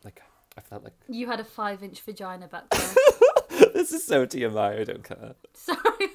like 0.04 0.22
I 0.56 0.60
felt 0.60 0.84
like 0.84 0.92
You 1.08 1.26
had 1.26 1.40
a 1.40 1.44
five 1.44 1.82
inch 1.82 2.00
vagina 2.02 2.46
back 2.48 2.68
there. 2.70 3.68
this 3.74 3.92
is 3.92 4.04
so 4.04 4.26
TMI. 4.26 4.80
I 4.80 4.84
don't 4.84 5.02
care. 5.02 5.34
Sorry. 5.54 6.08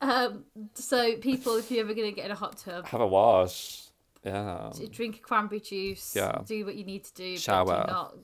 um, 0.00 0.44
so 0.74 1.16
people, 1.18 1.56
if 1.56 1.70
you're 1.70 1.84
ever 1.84 1.94
going 1.94 2.10
to 2.10 2.14
get 2.16 2.24
in 2.26 2.30
a 2.32 2.36
hot 2.36 2.58
tub, 2.58 2.86
Have 2.86 3.00
a 3.00 3.06
wash. 3.06 3.82
Yeah. 4.24 4.72
drink 4.90 5.16
a 5.16 5.18
cranberry 5.20 5.60
juice. 5.60 6.14
Yeah. 6.14 6.38
Do 6.46 6.64
what 6.64 6.74
you 6.76 6.84
need 6.84 7.04
to 7.04 7.14
do. 7.14 7.34
But 7.34 7.40
Shower. 7.40 7.84
do 7.86 7.92
not. 7.92 8.14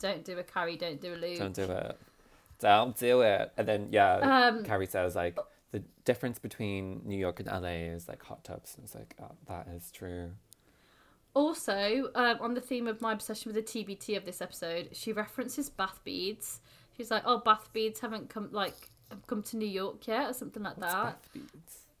Don't 0.00 0.24
do 0.24 0.38
a 0.38 0.42
carry. 0.42 0.76
Don't 0.76 1.00
do 1.00 1.14
a 1.14 1.16
loo. 1.16 1.36
Don't 1.36 1.54
do 1.54 1.62
it. 1.64 1.98
Don't 2.58 2.96
do 2.96 3.20
it. 3.20 3.52
And 3.56 3.68
then 3.68 3.88
yeah, 3.90 4.48
Um, 4.48 4.64
Carrie 4.64 4.86
says 4.86 5.14
like 5.14 5.38
the 5.70 5.82
difference 6.04 6.38
between 6.38 7.02
New 7.04 7.16
York 7.16 7.38
and 7.40 7.48
LA 7.48 7.92
is 7.94 8.08
like 8.08 8.22
hot 8.22 8.42
tubs. 8.44 8.74
And 8.76 8.84
it's 8.84 8.94
like 8.94 9.14
oh, 9.22 9.32
that 9.48 9.68
is 9.68 9.90
true. 9.92 10.32
Also, 11.32 12.10
um, 12.16 12.38
on 12.40 12.54
the 12.54 12.60
theme 12.60 12.88
of 12.88 13.00
my 13.00 13.12
obsession 13.12 13.52
with 13.52 13.64
the 13.64 13.84
TBT 13.84 14.16
of 14.16 14.24
this 14.24 14.42
episode, 14.42 14.88
she 14.92 15.12
references 15.12 15.70
bath 15.70 16.00
beads. 16.02 16.60
She's 16.96 17.10
like, 17.10 17.22
"Oh, 17.24 17.38
bath 17.38 17.70
beads 17.72 18.00
haven't 18.00 18.28
come 18.28 18.48
like 18.50 18.90
come 19.28 19.42
to 19.44 19.56
New 19.56 19.68
York 19.68 20.06
yet, 20.08 20.30
or 20.30 20.32
something 20.32 20.62
like 20.62 20.76
What's 20.76 20.92
that." 20.92 21.22
bath? 21.32 21.46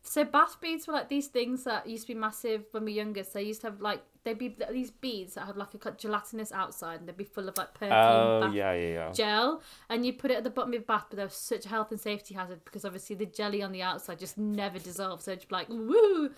So 0.02 0.24
bath 0.24 0.60
beads 0.60 0.88
were 0.88 0.94
like 0.94 1.08
these 1.08 1.28
things 1.28 1.62
that 1.64 1.86
used 1.86 2.08
to 2.08 2.14
be 2.14 2.18
massive 2.18 2.64
when 2.72 2.84
we 2.84 2.92
were 2.92 2.96
younger. 2.96 3.22
So 3.22 3.30
they 3.34 3.44
used 3.44 3.60
to 3.60 3.68
have 3.68 3.80
like 3.80 4.02
they'd 4.24 4.38
be 4.38 4.54
these 4.70 4.90
beads 4.90 5.34
that 5.34 5.46
had 5.46 5.56
like 5.56 5.74
a 5.74 5.90
gelatinous 5.92 6.52
outside, 6.52 7.00
and 7.00 7.08
they'd 7.08 7.16
be 7.16 7.24
full 7.24 7.48
of 7.48 7.56
like 7.56 7.74
perfume 7.74 7.92
Oh 7.92 8.40
bath 8.42 8.54
yeah, 8.54 8.72
yeah, 8.74 8.88
yeah. 8.88 9.12
gel, 9.12 9.62
and 9.88 10.04
you 10.04 10.12
put 10.12 10.30
it 10.30 10.34
at 10.34 10.44
the 10.44 10.50
bottom 10.50 10.70
of 10.70 10.74
your 10.74 10.82
bath. 10.82 11.06
But 11.08 11.16
there 11.16 11.26
was 11.26 11.34
such 11.34 11.66
a 11.66 11.68
health 11.68 11.90
and 11.90 12.00
safety 12.00 12.34
hazard 12.34 12.64
because 12.64 12.84
obviously 12.84 13.16
the 13.16 13.26
jelly 13.26 13.62
on 13.62 13.72
the 13.72 13.82
outside 13.82 14.18
just 14.18 14.36
never 14.38 14.78
dissolves 14.78 15.24
So 15.24 15.32
it'd 15.32 15.48
be 15.48 15.54
like 15.54 15.68
woo, 15.68 16.30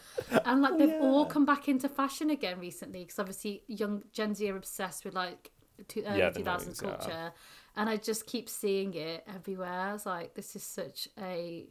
and 0.45 0.63
like 0.63 0.79
they've 0.79 1.01
all 1.01 1.27
come 1.27 1.45
back 1.45 1.69
into 1.69 1.89
fashion 1.89 2.31
again 2.31 2.59
recently 2.61 3.01
because 3.01 3.19
obviously 3.19 3.63
young 3.67 4.03
Gen 4.13 4.35
Z 4.35 4.49
are 4.49 4.57
obsessed 4.57 5.05
with 5.05 5.15
like 5.15 5.51
two, 5.89 6.03
early 6.07 6.19
Yeah, 6.19 6.31
the 6.31 6.39
two 6.41 6.45
thousands 6.45 6.83
noise, 6.83 6.93
yeah. 6.93 6.97
culture, 6.99 7.33
and 7.77 7.89
I 7.91 7.97
just 7.97 8.27
keep 8.27 8.49
seeing 8.49 8.95
it 8.95 9.25
everywhere. 9.35 9.69
I 9.69 9.93
was 9.93 10.07
like, 10.07 10.35
this 10.35 10.55
is 10.55 10.63
such 10.63 11.09
a 11.21 11.67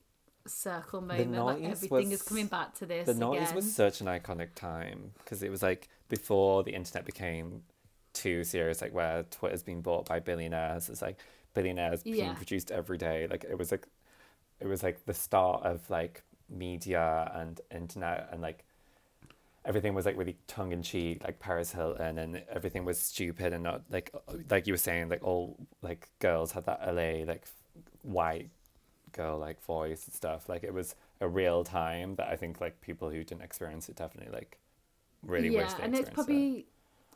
circle 0.47 1.01
moment. 1.01 1.31
Like 1.31 1.59
noise 1.59 1.83
everything 1.83 2.11
is 2.11 2.21
coming 2.21 2.47
back 2.47 2.73
to 2.75 2.85
this. 2.85 3.05
The 3.05 3.13
noise 3.13 3.43
again. 3.43 3.55
was 3.55 3.73
such 3.73 4.01
an 4.01 4.07
iconic 4.07 4.55
time 4.55 5.11
because 5.19 5.43
it 5.43 5.51
was 5.51 5.61
like 5.61 5.87
before 6.11 6.63
the 6.63 6.73
internet 6.75 7.05
became 7.07 7.63
too 8.13 8.45
serious, 8.45 8.81
like 8.83 8.93
where 8.93 9.23
Twitter's 9.25 9.63
been 9.63 9.81
bought 9.81 10.07
by 10.07 10.19
billionaires. 10.21 10.89
It's 10.89 11.01
like 11.03 11.19
billionaires 11.55 12.05
being 12.17 12.35
Yeah. 12.35 12.35
produced 12.35 12.71
every 12.71 12.99
day. 12.99 13.27
Like 13.31 13.45
it 13.49 13.57
was 13.57 13.71
like 13.71 13.87
it 14.61 14.67
was 14.67 14.83
like 14.83 15.05
the 15.05 15.13
start 15.15 15.63
of 15.65 15.89
like 15.89 16.23
media 16.49 17.31
and 17.35 17.61
internet 17.71 18.29
and 18.33 18.41
like 18.41 18.65
everything 19.65 19.93
was 19.93 20.05
like 20.05 20.17
really 20.17 20.37
tongue 20.47 20.71
in 20.71 20.81
cheek, 20.81 21.23
like 21.23 21.39
Paris 21.39 21.71
Hilton, 21.71 22.17
and 22.17 22.43
everything 22.51 22.85
was 22.85 22.99
stupid 22.99 23.53
and 23.53 23.63
not 23.63 23.83
like 23.89 24.11
like 24.49 24.67
you 24.67 24.73
were 24.73 24.77
saying, 24.77 25.09
like 25.09 25.23
all 25.23 25.57
like 25.81 26.09
girls 26.19 26.51
had 26.51 26.65
that 26.65 26.79
LA 26.83 27.23
like 27.25 27.45
white 28.03 28.49
girl 29.13 29.39
like 29.39 29.63
voice 29.63 30.05
and 30.07 30.15
stuff. 30.15 30.49
Like 30.49 30.63
it 30.65 30.73
was 30.73 30.95
a 31.21 31.29
real 31.29 31.65
time 31.65 32.15
that 32.17 32.29
I 32.29 32.37
think 32.37 32.61
like 32.61 32.81
people 32.81 33.09
who 33.11 33.23
didn't 33.25 33.43
experience 33.43 33.89
it 33.89 33.97
definitely 33.97 34.33
like 34.33 34.59
really 35.23 35.49
yeah, 35.49 35.63
wish 35.63 35.73
they 35.73 35.83
and 35.83 35.95
it's 35.95 36.09
probably 36.09 36.65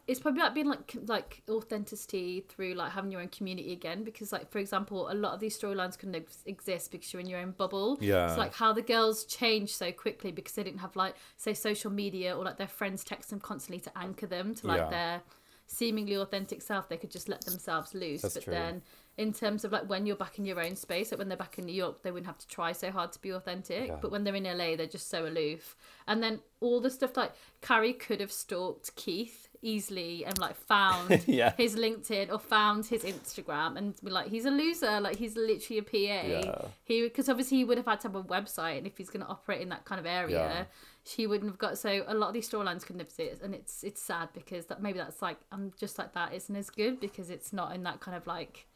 it's 0.08 0.20
probably 0.20 0.42
like 0.42 0.54
being 0.54 0.68
like 0.68 0.96
like 1.08 1.42
authenticity 1.50 2.42
through 2.48 2.74
like 2.76 2.92
having 2.92 3.12
your 3.12 3.22
own 3.22 3.28
community 3.30 3.74
again 3.74 4.04
because 4.04 4.32
like 4.32 4.50
for 4.52 4.60
example 4.60 5.10
a 5.12 5.16
lot 5.16 5.34
of 5.34 5.40
these 5.40 5.60
storylines 5.60 5.98
couldn't 5.98 6.16
ex- 6.16 6.44
exist 6.46 6.92
because 6.92 7.12
you're 7.12 7.20
in 7.20 7.28
your 7.28 7.40
own 7.40 7.52
bubble 7.58 7.98
Yeah. 8.00 8.28
it's 8.28 8.38
like 8.38 8.54
how 8.54 8.72
the 8.74 8.84
girls 8.84 9.26
change 9.26 9.76
so 9.76 9.92
quickly 9.92 10.32
because 10.32 10.54
they 10.54 10.64
didn't 10.64 10.82
have 10.82 10.96
like 10.96 11.16
say 11.38 11.54
social 11.56 11.92
media 11.92 12.38
or 12.38 12.44
like 12.44 12.58
their 12.58 12.68
friends 12.68 13.04
text 13.04 13.32
them 13.32 13.40
constantly 13.40 13.80
to 13.82 13.98
anchor 13.98 14.28
them 14.28 14.54
to 14.56 14.68
like 14.68 14.78
Yeah. 14.78 14.90
their 14.90 15.22
seemingly 15.68 16.16
authentic 16.16 16.62
self 16.62 16.88
they 16.88 16.98
could 16.98 17.10
just 17.10 17.28
let 17.28 17.42
themselves 17.42 17.96
loose 17.96 18.22
That's 18.22 18.36
but 18.36 18.44
true. 18.44 18.54
then 18.54 18.84
in 19.18 19.32
terms 19.32 19.64
of 19.64 19.72
like 19.72 19.88
when 19.90 20.06
you're 20.06 20.16
back 20.16 20.38
in 20.38 20.46
your 20.46 20.60
own 20.62 20.76
space 20.76 21.12
like 21.12 21.20
when 21.20 21.30
they're 21.30 21.38
back 21.38 21.58
in 21.58 21.66
new 21.66 21.72
york 21.74 22.02
they 22.04 22.12
wouldn't 22.12 22.28
have 22.28 22.38
to 22.38 22.48
try 22.48 22.72
so 22.74 22.92
hard 22.92 23.12
to 23.12 23.20
be 23.22 23.30
authentic 23.30 23.88
Yeah. 23.88 23.96
but 24.02 24.12
when 24.12 24.24
they're 24.24 24.36
in 24.36 24.44
la 24.44 24.76
they're 24.76 24.88
just 24.88 25.10
so 25.10 25.26
aloof 25.26 25.76
and 26.08 26.22
then 26.22 26.40
all 26.60 26.82
the 26.82 26.90
stuff 26.90 27.16
like 27.16 27.32
carrie 27.62 27.94
could 27.94 28.20
have 28.20 28.32
stalked 28.32 28.96
keith 28.96 29.48
easily 29.62 30.26
and 30.26 30.38
like 30.38 30.56
found 30.56 31.24
Yeah. 31.28 31.54
his 31.58 31.76
linkedin 31.76 32.32
or 32.32 32.40
found 32.40 32.86
his 32.88 33.04
instagram 33.04 33.78
and 33.78 33.96
be 34.04 34.12
like 34.12 34.28
he's 34.28 34.46
a 34.46 34.52
loser 34.52 35.00
like 35.00 35.16
he's 35.16 35.36
literally 35.36 35.80
a 35.80 35.84
pa 35.84 35.98
Yeah. 36.28 36.56
he 36.84 37.02
because 37.04 37.30
obviously 37.30 37.58
he 37.58 37.64
would 37.64 37.78
have 37.78 37.88
had 37.88 38.02
to 38.02 38.08
have 38.10 38.16
a 38.16 38.24
website 38.24 38.78
and 38.80 38.86
if 38.88 38.98
he's 38.98 39.10
going 39.10 39.26
to 39.26 39.32
operate 39.32 39.62
in 39.62 39.70
that 39.70 39.86
kind 39.86 40.00
of 40.00 40.06
area 40.06 40.68
she 41.04 41.26
wouldn't 41.28 41.50
have 41.50 41.58
got 41.60 41.78
so 41.78 42.04
a 42.08 42.14
lot 42.14 42.28
of 42.30 42.34
these 42.34 42.50
storylines 42.50 42.86
couldn't 42.86 43.02
exist 43.02 43.42
and 43.42 43.56
it's 43.56 43.84
it's 43.84 44.02
sad 44.02 44.28
because 44.34 44.66
that 44.66 44.82
maybe 44.82 44.98
that's 45.00 45.22
like 45.22 45.38
i'm 45.52 45.72
just 45.80 45.98
like 45.98 46.14
that 46.14 46.34
isn't 46.34 46.56
as 46.56 46.70
good 46.70 47.00
because 47.00 47.30
it's 47.30 47.54
not 47.54 47.74
in 47.76 47.84
that 47.84 48.00
kind 48.00 48.18
of 48.18 48.26
like 48.28 48.68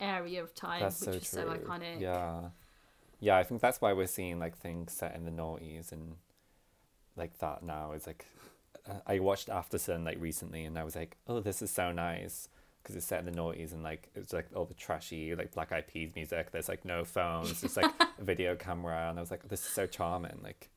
area 0.00 0.42
of 0.42 0.54
time 0.54 0.80
That's 0.80 1.00
which 1.00 1.26
so 1.26 1.40
is 1.40 1.48
so 1.48 1.56
iconic 1.56 2.00
Yeah, 2.00 2.40
yeah. 3.20 3.36
I 3.36 3.44
think 3.44 3.60
that's 3.60 3.80
why 3.80 3.92
we're 3.92 4.06
seeing 4.06 4.38
like 4.38 4.56
things 4.56 4.92
set 4.92 5.14
in 5.14 5.24
the 5.24 5.30
noughties 5.30 5.92
and 5.92 6.16
like 7.16 7.38
that 7.38 7.62
now. 7.62 7.92
Is 7.92 8.06
like 8.06 8.26
uh, 8.88 8.94
I 9.06 9.18
watched 9.18 9.48
Aftersun 9.48 10.04
like 10.04 10.20
recently, 10.20 10.64
and 10.64 10.78
I 10.78 10.84
was 10.84 10.96
like, 10.96 11.16
oh, 11.28 11.40
this 11.40 11.62
is 11.62 11.70
so 11.70 11.92
nice 11.92 12.48
because 12.82 12.96
it's 12.96 13.06
set 13.06 13.20
in 13.20 13.24
the 13.24 13.32
noughties 13.32 13.72
and 13.72 13.82
like 13.82 14.10
it's 14.14 14.34
like 14.34 14.46
all 14.54 14.66
the 14.66 14.74
trashy 14.74 15.34
like 15.34 15.54
Black 15.54 15.72
Eyed 15.72 15.86
Peas 15.86 16.14
music. 16.14 16.50
There's 16.50 16.68
like 16.68 16.84
no 16.84 17.04
phones, 17.04 17.60
just 17.60 17.76
like 17.76 17.90
a 18.18 18.24
video 18.24 18.54
camera, 18.56 19.08
and 19.08 19.18
I 19.18 19.22
was 19.22 19.30
like, 19.30 19.48
this 19.48 19.60
is 19.60 19.68
so 19.68 19.86
charming. 19.86 20.38
Like 20.42 20.70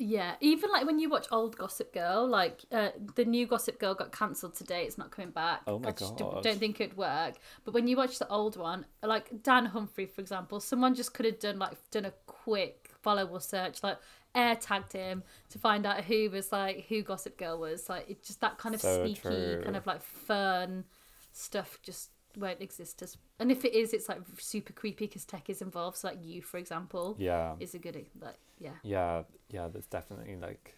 yeah 0.00 0.34
even 0.40 0.70
like 0.70 0.86
when 0.86 0.98
you 0.98 1.08
watch 1.08 1.26
old 1.30 1.56
gossip 1.56 1.92
girl 1.92 2.26
like 2.26 2.62
uh, 2.72 2.88
the 3.16 3.24
new 3.24 3.46
gossip 3.46 3.78
girl 3.78 3.94
got 3.94 4.10
cancelled 4.12 4.54
today 4.54 4.84
it's 4.84 4.96
not 4.98 5.10
coming 5.10 5.30
back 5.30 5.60
Oh 5.66 5.78
my 5.78 5.90
I 5.90 5.92
just 5.92 6.16
don't- 6.16 6.32
God. 6.34 6.42
don't 6.42 6.58
think 6.58 6.80
it'd 6.80 6.96
work 6.96 7.34
but 7.64 7.74
when 7.74 7.86
you 7.86 7.96
watch 7.96 8.18
the 8.18 8.26
old 8.28 8.56
one 8.56 8.86
like 9.02 9.42
dan 9.42 9.66
humphrey 9.66 10.06
for 10.06 10.20
example 10.20 10.58
someone 10.60 10.94
just 10.94 11.12
could 11.14 11.26
have 11.26 11.38
done 11.38 11.58
like 11.58 11.76
done 11.90 12.06
a 12.06 12.12
quick 12.26 12.90
followable 13.04 13.42
search 13.42 13.82
like 13.82 13.98
air 14.34 14.54
tagged 14.56 14.92
him 14.92 15.22
to 15.48 15.58
find 15.58 15.84
out 15.84 16.04
who 16.04 16.30
was 16.30 16.52
like 16.52 16.86
who 16.88 17.02
gossip 17.02 17.36
girl 17.36 17.58
was 17.58 17.88
like 17.88 18.08
it 18.08 18.22
just 18.22 18.40
that 18.40 18.58
kind 18.58 18.74
of 18.74 18.80
So 18.80 19.04
sneaky 19.04 19.20
true. 19.20 19.60
kind 19.64 19.76
of 19.76 19.86
like 19.86 20.02
fun 20.02 20.84
stuff 21.32 21.78
just 21.82 22.10
won't 22.36 22.60
exist 22.60 23.02
as 23.02 23.16
and 23.38 23.50
if 23.50 23.64
it 23.64 23.74
is 23.74 23.92
it's 23.92 24.08
like 24.08 24.20
super 24.38 24.72
creepy 24.72 25.06
because 25.06 25.24
tech 25.24 25.50
is 25.50 25.60
involved 25.62 25.96
so 25.96 26.08
like 26.08 26.18
you 26.22 26.42
for 26.42 26.58
example 26.58 27.16
yeah, 27.18 27.54
is 27.60 27.74
a 27.74 27.78
good 27.78 27.96
like 28.20 28.36
yeah 28.58 28.70
yeah, 28.82 29.22
yeah. 29.48 29.68
There's 29.68 29.86
definitely 29.86 30.36
like 30.36 30.76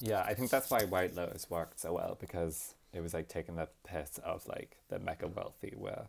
yeah. 0.00 0.22
I 0.22 0.34
think 0.34 0.50
that's 0.50 0.70
why 0.70 0.84
White 0.84 1.14
Lotus 1.14 1.50
worked 1.50 1.80
so 1.80 1.92
well 1.92 2.16
because 2.18 2.74
it 2.92 3.00
was 3.00 3.12
like 3.12 3.28
taking 3.28 3.56
the 3.56 3.68
piss 3.84 4.18
of 4.24 4.46
like 4.46 4.78
the 4.88 4.98
mega 4.98 5.26
wealthy 5.26 5.74
where 5.76 6.06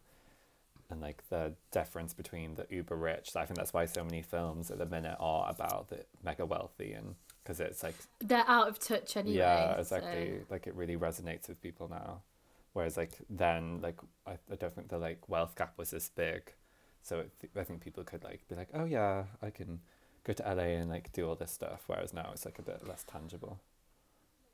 and 0.90 1.02
like 1.02 1.28
the 1.30 1.54
difference 1.72 2.14
between 2.14 2.56
the 2.56 2.66
uber 2.70 2.96
rich. 2.96 3.36
I 3.36 3.46
think 3.46 3.58
that's 3.58 3.74
why 3.74 3.86
so 3.86 4.04
many 4.04 4.22
films 4.22 4.72
at 4.72 4.78
the 4.78 4.86
minute 4.86 5.18
are 5.20 5.50
about 5.50 5.90
the 5.90 6.06
mega 6.24 6.46
wealthy 6.46 6.94
and 6.94 7.16
because 7.44 7.60
it's 7.60 7.84
like 7.84 7.96
they're 8.20 8.46
out 8.48 8.68
of 8.68 8.80
touch 8.80 9.18
anyway. 9.18 9.38
yeah 9.38 9.74
so- 9.74 9.80
exactly 9.80 10.40
like 10.50 10.68
it 10.68 10.76
really 10.76 10.98
resonates 10.98 11.48
with 11.48 11.62
people 11.62 11.88
now 11.90 12.22
whereas 12.78 12.96
like 12.96 13.14
then 13.30 13.82
like 13.82 13.98
I, 14.28 14.34
I 14.52 14.56
don't 14.56 14.74
think 14.76 14.90
the 14.90 15.00
like 15.00 15.28
wealth 15.28 15.56
gap 15.56 15.74
was 15.78 15.90
this 15.90 16.10
big 16.10 16.54
so 17.02 17.20
it, 17.22 17.32
i 17.56 17.64
think 17.64 17.82
people 17.82 18.04
could 18.04 18.24
like 18.24 18.42
be 18.48 18.56
like 18.56 18.70
oh 18.74 18.86
yeah 18.86 19.24
i 19.42 19.50
can 19.50 19.80
go 20.24 20.34
to 20.34 20.44
la 20.44 20.62
and 20.82 20.90
like 20.90 21.12
do 21.12 21.28
all 21.28 21.36
this 21.36 21.52
stuff 21.52 21.84
whereas 21.88 22.14
now 22.14 22.30
it's 22.34 22.46
like 22.46 22.60
a 22.60 22.62
bit 22.62 22.88
less 22.88 23.04
tangible 23.04 23.60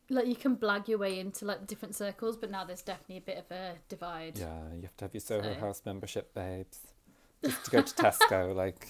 Like 0.10 0.28
you 0.28 0.36
can 0.36 0.56
blag 0.56 0.88
your 0.88 1.00
way 1.00 1.14
into 1.20 1.46
like 1.46 1.62
different 1.72 1.96
circles, 1.96 2.36
but 2.42 2.50
now 2.52 2.64
there's 2.68 2.82
definitely 2.84 3.18
a 3.18 3.28
bit 3.32 3.38
of 3.44 3.48
a 3.52 3.64
divide. 3.90 4.38
yeah 4.38 4.62
you 4.76 4.84
have 4.84 4.98
to 4.98 5.06
have 5.06 5.14
your 5.14 5.22
soho 5.30 5.54
So- 5.54 5.60
house 5.60 5.82
membership 5.86 6.34
babes 6.34 6.80
just 7.44 7.66
to 7.66 7.72
go 7.72 7.82
to 7.82 7.94
tesco 8.04 8.40
like 8.64 8.88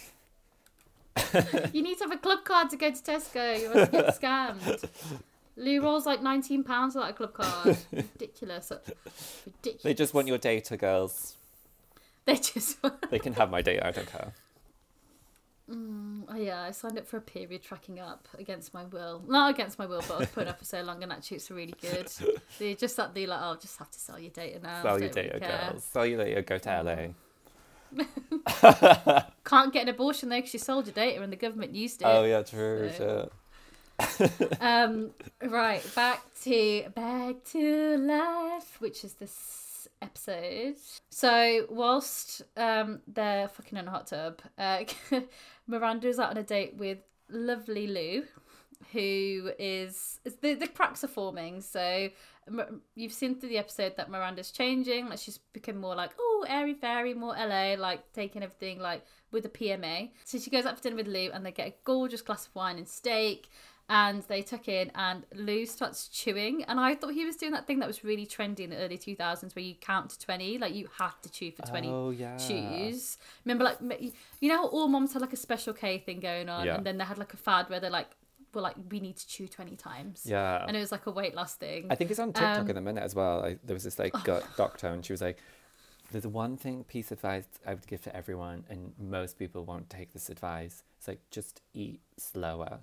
You 1.73 1.81
need 1.81 1.97
to 1.99 2.03
have 2.05 2.11
a 2.13 2.17
club 2.27 2.43
card 2.43 2.69
to 2.71 2.77
go 2.77 2.89
to 2.89 3.01
Tesco. 3.11 3.43
You 3.61 3.67
want 3.73 3.91
to 3.91 3.97
get 3.97 4.07
scammed. 4.21 4.89
Lou 5.55 5.81
rolls 5.81 6.05
like 6.05 6.21
nineteen 6.21 6.63
pounds 6.63 6.93
for 6.93 7.01
that 7.01 7.15
club 7.15 7.33
card. 7.33 7.77
Ridiculous. 7.91 8.71
Ridiculous. 9.45 9.83
they 9.83 9.93
just 9.93 10.13
want 10.13 10.27
your 10.27 10.37
data 10.37 10.77
girls 10.77 11.35
They 12.25 12.35
just. 12.35 12.77
they 13.11 13.19
can 13.19 13.33
have 13.33 13.49
my 13.49 13.61
data 13.61 13.85
i 13.85 13.91
don't 13.91 14.07
care 14.07 14.33
mm, 15.69 16.23
Oh, 16.29 16.35
yeah, 16.35 16.61
I 16.61 16.71
signed 16.71 16.97
up 16.97 17.05
for 17.05 17.17
a 17.17 17.21
period 17.21 17.61
tracking 17.63 17.99
app 17.99 18.27
against 18.39 18.73
my 18.73 18.85
will. 18.85 19.23
Not 19.27 19.51
against 19.53 19.77
my 19.77 19.85
will, 19.85 20.01
but 20.07 20.15
I 20.15 20.19
was 20.19 20.29
put 20.29 20.47
up 20.47 20.57
for 20.57 20.65
so 20.65 20.81
long, 20.81 21.03
and 21.03 21.11
actually, 21.11 21.37
it's 21.37 21.51
really 21.51 21.75
good. 21.81 22.09
They 22.59 22.75
just 22.75 22.95
that 22.97 23.13
they 23.13 23.25
like, 23.25 23.39
oh, 23.41 23.43
I'll 23.43 23.57
just 23.57 23.77
have 23.77 23.91
to 23.91 23.99
sell 23.99 24.17
your 24.17 24.31
data 24.31 24.59
now. 24.59 24.81
sell 24.81 24.99
your 24.99 25.09
really 25.09 25.29
data 25.29 25.39
care. 25.39 25.69
girls 25.71 25.83
sell 25.83 26.05
your 26.05 26.23
data 26.23 26.41
go 26.41 26.57
to 26.57 26.69
mm. 26.69 27.15
la 29.03 29.23
Can't 29.43 29.73
get 29.73 29.83
an 29.83 29.89
abortion 29.89 30.29
though 30.29 30.37
because 30.37 30.53
you 30.53 30.59
sold 30.59 30.85
your 30.87 30.93
data 30.93 31.21
and 31.21 31.31
the 31.31 31.37
government 31.37 31.75
used 31.75 32.01
it. 32.01 32.05
oh 32.05 32.23
yeah 32.23 32.41
true 32.41 32.89
So-. 32.97 33.29
Um, 34.59 35.11
right, 35.41 35.83
back 35.95 36.21
to 36.43 36.85
back 36.95 37.43
to 37.51 37.97
life, 37.97 38.79
which 38.79 39.03
is 39.03 39.13
this 39.13 39.87
episode. 40.01 40.75
So 41.09 41.65
whilst 41.69 42.41
um 42.57 43.01
they're 43.07 43.47
fucking 43.47 43.77
in 43.77 43.87
a 43.87 43.91
hot 43.91 44.07
tub, 44.07 44.41
uh, 44.57 44.83
Miranda's 45.67 46.19
out 46.19 46.31
on 46.31 46.37
a 46.37 46.43
date 46.43 46.75
with 46.77 46.99
lovely 47.29 47.87
Lew, 47.87 48.23
who 48.91 49.51
is 49.59 50.19
is- 50.25 50.35
the 50.41 50.53
the 50.53 50.67
cracks 50.67 51.03
are 51.03 51.07
forming. 51.09 51.61
So 51.61 52.09
you've 52.95 53.13
seen 53.13 53.39
through 53.39 53.49
the 53.49 53.57
episode 53.57 53.95
that 53.97 54.09
Miranda's 54.09 54.51
changing. 54.51 55.07
Like 55.09 55.19
she's 55.19 55.37
become 55.53 55.77
more 55.77 55.95
like 55.95 56.11
oh 56.19 56.45
airy 56.47 56.73
fairy, 56.73 57.13
more 57.13 57.35
LA, 57.35 57.75
like 57.75 58.11
taking 58.13 58.43
everything 58.43 58.79
like 58.79 59.05
with 59.31 59.45
a 59.45 59.49
PMA. 59.49 60.11
So 60.25 60.37
she 60.39 60.49
goes 60.49 60.65
out 60.65 60.77
for 60.77 60.83
dinner 60.83 60.97
with 60.97 61.07
Lew, 61.07 61.31
and 61.33 61.45
they 61.45 61.51
get 61.51 61.67
a 61.67 61.73
gorgeous 61.83 62.21
glass 62.21 62.47
of 62.47 62.55
wine 62.55 62.77
and 62.77 62.87
steak. 62.87 63.49
And 63.95 64.23
they 64.23 64.41
tuck 64.41 64.67
in, 64.67 64.91
and 64.95 65.23
Lew 65.35 65.67
starts 65.67 66.07
chewing. 66.07 66.63
And 66.63 66.79
I 66.79 66.95
thought 66.95 67.13
he 67.13 67.25
was 67.25 67.35
doing 67.35 67.51
that 67.51 67.67
thing 67.67 67.77
that 67.79 67.87
was 67.87 68.03
really 68.03 68.25
trendy 68.25 68.61
in 68.61 68.71
the 68.71 68.77
early 68.77 68.97
2000s 68.97 69.55
where 69.55 69.63
you 69.63 69.75
count 69.75 70.09
to 70.09 70.19
20, 70.19 70.57
like 70.57 70.73
you 70.73 70.89
had 70.97 71.11
to 71.21 71.29
chew 71.31 71.51
for 71.51 71.61
20 71.61 71.87
Oh, 71.89 72.09
yeah. 72.09 72.35
chews. 72.37 73.19
Remember, 73.45 73.63
like, 73.65 73.77
you 74.39 74.49
know 74.49 74.57
how 74.57 74.67
all 74.67 74.87
moms 74.87 75.13
had 75.13 75.21
like 75.21 75.33
a 75.33 75.37
special 75.37 75.73
K 75.73 75.99
thing 75.99 76.19
going 76.19 76.49
on, 76.49 76.65
Yeah. 76.65 76.75
and 76.77 76.85
then 76.87 76.97
they 76.97 77.03
had 77.03 77.19
like 77.19 77.35
a 77.35 77.37
fad 77.37 77.69
where 77.69 77.79
they're 77.79 77.91
like, 77.91 78.07
were 78.53 78.61
like, 78.61 78.75
we 78.89 78.99
need 78.99 79.17
to 79.17 79.27
chew 79.27 79.47
20 79.47 79.75
times. 79.75 80.23
yeah 80.25 80.65
And 80.67 80.75
it 80.75 80.79
was 80.79 80.91
like 80.91 81.05
a 81.05 81.11
weight 81.11 81.35
loss 81.35 81.53
thing. 81.55 81.87
I 81.91 81.95
think 81.95 82.09
it's 82.09 82.19
on 82.19 82.33
TikTok 82.33 82.59
Um, 82.65 82.69
in 82.71 82.77
a 82.77 82.81
minute 82.81 83.03
as 83.03 83.13
well. 83.13 83.45
I, 83.45 83.57
there 83.63 83.75
was 83.75 83.83
this 83.83 83.99
like 83.99 84.13
gut 84.23 84.43
doctor, 84.57 84.87
and 84.87 85.05
she 85.05 85.13
was 85.13 85.21
like, 85.21 85.37
"There's 86.11 86.25
one 86.27 86.57
thing 86.57 86.83
piece 86.83 87.11
of 87.11 87.17
advice 87.19 87.45
I 87.65 87.75
would 87.75 87.85
give 87.85 88.01
to 88.03 88.15
everyone, 88.15 88.63
and 88.71 88.93
most 88.99 89.37
people 89.37 89.65
won't 89.65 89.89
take 89.91 90.13
this 90.13 90.29
advice. 90.29 90.83
It's 90.97 91.07
like 91.07 91.21
just 91.29 91.61
eat 91.75 92.01
slower." 92.17 92.79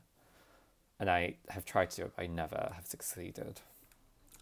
And 1.00 1.10
I 1.10 1.36
have 1.48 1.64
tried 1.64 1.90
to, 1.92 2.10
I 2.16 2.26
never 2.26 2.70
have 2.76 2.86
succeeded. 2.86 3.60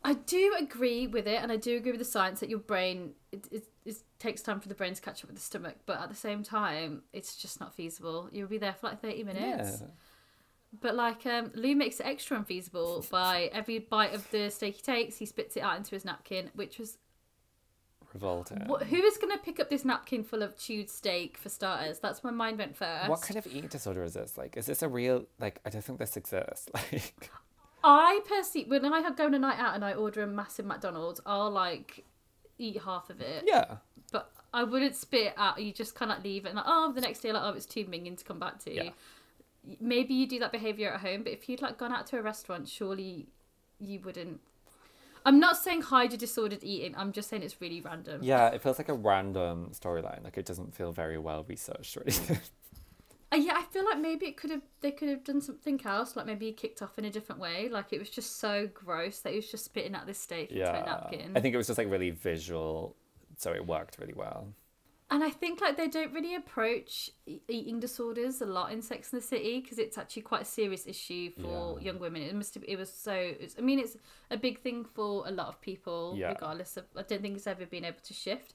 I 0.05 0.15
do 0.15 0.55
agree 0.59 1.07
with 1.07 1.27
it, 1.27 1.43
and 1.43 1.51
I 1.51 1.57
do 1.57 1.77
agree 1.77 1.93
with 1.93 1.99
the 1.99 2.05
science 2.05 2.41
that 2.41 2.49
your 2.49 2.61
brain 2.61 3.13
it, 3.33 3.47
it, 3.51 3.65
it 3.85 3.97
takes 4.19 4.43
time 4.43 4.61
for 4.61 4.69
the 4.69 4.75
brain 4.75 4.95
to 4.95 5.03
catch 5.03 5.25
up 5.25 5.29
with 5.29 5.37
the 5.37 5.43
stomach, 5.43 5.77
but 5.87 6.01
at 6.01 6.09
the 6.09 6.15
same 6.15 6.43
time, 6.43 7.03
it's 7.13 7.37
just 7.37 7.61
not 7.61 7.75
feasible. 7.75 8.29
You'll 8.33 8.49
be 8.49 8.59
there 8.59 8.75
for 8.75 8.89
like 8.89 9.01
thirty 9.01 9.25
minutes. 9.25 9.79
Yeah. 9.81 9.87
But 10.81 10.95
like 10.95 11.27
um, 11.27 11.51
Lew 11.55 11.75
makes 11.75 11.99
it 11.99 12.07
extra 12.07 12.37
unfeasible 12.37 13.07
by 13.11 13.51
every 13.53 13.79
bite 13.79 14.15
of 14.15 14.31
the 14.31 14.51
steak 14.51 14.77
he 14.77 14.83
takes, 14.83 15.17
he 15.17 15.27
spits 15.27 15.57
it 15.57 15.61
out 15.61 15.77
into 15.77 15.91
his 15.91 16.05
napkin, 16.05 16.51
which 16.55 16.79
was 16.79 16.99
Revolting. 18.15 18.67
what, 18.67 18.85
who 18.85 18.97
is 18.97 19.19
going 19.19 19.37
to 19.37 19.43
pick 19.43 19.61
up 19.61 19.69
this 19.69 19.85
napkin 19.85 20.25
full 20.25 20.43
of 20.43 20.57
chewed 20.57 20.89
steak 20.89 21.37
for 21.37 21.49
starters? 21.49 21.99
That's 21.99 22.25
my 22.25 22.31
mind 22.31 22.59
went 22.59 22.77
first. 22.77 23.09
What 23.09 23.21
kind 23.21 23.37
of 23.37 23.47
eating 23.47 23.69
disorder 23.69 24.03
is 24.03 24.15
this? 24.15 24.39
Like, 24.39 24.57
is 24.57 24.67
this 24.67 24.83
a 24.83 24.89
real? 24.89 25.27
Like, 25.39 25.61
I 25.67 25.71
don't 25.71 25.85
think 25.85 25.99
this 25.99 26.17
exists. 26.17 26.69
Like, 26.93 27.31
I 27.85 28.21
personally, 28.29 28.67
when 28.69 28.93
I 28.93 29.09
go 29.11 29.27
on 29.27 29.35
a 29.35 29.39
night 29.39 29.59
out 29.59 29.77
and 29.77 29.85
I 29.85 29.93
order 29.93 30.23
a 30.23 30.27
massive 30.27 30.67
McDonald's, 30.67 31.21
I'll 31.25 31.51
like 31.51 32.05
eat 32.59 32.81
half 32.85 33.09
of 33.09 33.21
it. 33.21 33.45
yeah, 33.47 33.77
but 34.11 34.33
I 34.53 34.65
wouldn't 34.65 34.97
spit 34.97 35.35
out. 35.37 35.63
You 35.63 35.73
just 35.73 35.95
kind 35.95 36.11
of 36.11 36.19
like 36.19 36.25
leave 36.25 36.45
it 36.45 36.49
and 36.49 36.57
like, 36.57 36.65
oh, 36.67 36.93
the 36.93 37.01
next 37.01 37.21
day, 37.21 37.31
like, 37.31 37.43
oh, 37.45 37.51
it's 37.51 37.67
too 37.67 37.85
minging 37.85 38.17
to 38.19 38.25
come 38.25 38.41
back 38.41 38.59
to. 38.65 38.75
Yeah. 38.75 38.91
Maybe 39.81 40.15
you 40.15 40.27
do 40.27 40.39
that 40.41 40.51
behavior 40.51 40.91
at 40.91 41.01
home, 41.01 41.23
but 41.23 41.33
if 41.33 41.49
you'd 41.49 41.63
like 41.63 41.79
gone 41.79 41.93
out 41.93 42.07
to 42.09 42.19
a 42.19 42.23
restaurant, 42.23 42.69
surely 42.69 43.27
you 43.79 44.01
wouldn't. 44.01 44.41
I'm 45.25 45.39
not 45.39 45.57
saying 45.57 45.83
hide 45.83 46.13
your 46.13 46.19
disordered 46.19 46.63
eating. 46.63 46.95
I'm 46.97 47.13
just 47.13 47.29
saying 47.29 47.43
it's 47.43 47.61
really 47.61 47.81
random. 47.81 48.23
yeah. 48.23 48.49
It 48.49 48.63
feels 48.63 48.79
like 48.79 48.89
a 48.89 48.95
random 48.95 49.71
storyline. 49.73 50.25
Like, 50.25 50.39
it 50.39 50.47
doesn't 50.47 50.75
feel 50.75 50.93
very 50.93 51.19
well 51.19 51.45
researched 51.49 51.97
or 51.97 52.03
anything. 52.03 52.39
Uh, 53.31 53.37
yeah, 53.37 53.53
I 53.57 53.63
feel 53.65 53.85
like 53.85 53.99
maybe 53.99 54.25
it 54.25 54.39
could 54.39 54.51
have 54.51 54.63
they 54.81 54.91
could 54.91 55.11
have 55.11 55.23
done 55.23 55.43
something 55.43 55.79
else, 55.85 56.17
like 56.17 56.25
maybe 56.25 56.47
he 56.47 56.53
kicked 56.53 56.81
off 56.81 56.99
in 56.99 57.05
a 57.05 57.11
different 57.11 57.39
way. 57.39 57.69
Like 57.69 57.93
it 57.93 57.99
was 57.99 58.09
just 58.09 58.39
so 58.41 58.67
gross 58.73 59.19
that 59.19 59.31
he 59.31 59.37
was 59.37 59.51
just 59.51 59.67
spitting 59.67 59.95
out 59.95 60.07
this 60.07 60.19
steak 60.19 60.51
into 60.51 60.67
a 60.67 60.87
napkin. 60.87 61.33
I 61.37 61.41
think 61.41 61.55
it 61.55 61.59
was 61.59 61.67
just 61.67 61.77
like 61.77 61.91
really 61.91 62.09
visual, 62.09 62.97
so 63.37 63.53
it 63.53 63.67
worked 63.67 63.99
really 63.99 64.15
well. 64.15 64.55
And 65.11 65.25
I 65.25 65.31
think 65.31 65.63
like 65.63 65.79
they 65.79 65.89
don't 65.89 66.13
really 66.13 66.35
approach 66.35 67.11
eating 67.49 67.81
disorders 67.81 68.43
a 68.43 68.47
lot 68.47 68.73
in 68.73 68.83
Sex 68.83 69.11
and 69.13 69.23
the 69.23 69.27
City 69.27 69.61
because 69.61 69.79
it's 69.79 69.97
actually 69.97 70.21
quite 70.23 70.43
a 70.43 70.45
serious 70.45 70.87
issue 70.87 71.31
for 71.31 71.79
Yeah. 71.81 71.87
young 71.87 71.99
women. 71.99 72.21
It 72.23 72.35
must 72.35 72.53
have, 72.55 72.65
it 72.69 72.77
was 72.77 72.93
so. 72.93 73.15
It's, 73.15 73.55
I 73.59 73.63
mean, 73.63 73.79
it's 73.79 73.97
a 74.31 74.37
big 74.37 74.61
thing 74.61 74.85
for 74.85 75.27
a 75.27 75.31
lot 75.31 75.49
of 75.49 75.61
people, 75.63 76.15
Yeah. 76.17 76.29
regardless 76.29 76.77
of. 76.77 76.85
I 76.95 77.03
don't 77.03 77.23
think 77.23 77.37
it's 77.37 77.47
ever 77.47 77.65
been 77.65 77.87
able 77.87 78.01
to 78.03 78.13
shift. 78.13 78.53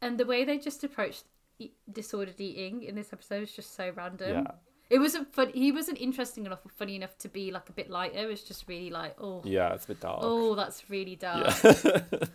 And 0.00 0.16
the 0.16 0.24
way 0.24 0.44
they 0.44 0.56
just 0.58 0.82
approached 0.84 1.24
e- 1.58 1.72
disordered 1.92 2.40
eating 2.40 2.82
in 2.84 2.94
this 2.94 3.12
episode 3.12 3.42
is 3.42 3.52
just 3.54 3.74
so 3.74 3.92
random. 3.94 4.44
Yeah. 4.46 4.52
It 4.88 4.98
wasn't 5.00 5.34
fun. 5.34 5.50
He 5.52 5.70
wasn't 5.70 5.98
interesting 6.00 6.46
enough 6.46 6.64
or 6.64 6.70
funny 6.70 6.96
enough 6.96 7.16
to 7.18 7.28
be 7.28 7.50
like 7.50 7.68
a 7.68 7.72
bit 7.72 7.90
lighter. 7.90 8.30
It's 8.30 8.42
just 8.42 8.66
really 8.68 8.88
like 8.90 9.16
oh 9.20 9.42
Yeah, 9.44 9.74
it's 9.74 9.84
a 9.84 9.88
bit 9.88 10.00
dark. 10.00 10.20
oh 10.22 10.54
that's 10.54 10.88
really 10.88 11.16
dark. 11.16 11.54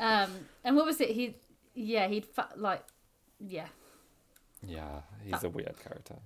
Um, 0.00 0.30
and 0.64 0.76
what 0.76 0.86
was 0.86 1.00
it? 1.00 1.10
He 1.10 1.34
yeah 1.78 2.08
he'd 2.08 2.26
fa- 2.26 2.48
like 2.56 2.84
yeah 3.38 3.68
yeah, 4.66 5.00
he's 5.24 5.44
a 5.44 5.48
weird 5.48 5.74
character. 5.82 6.16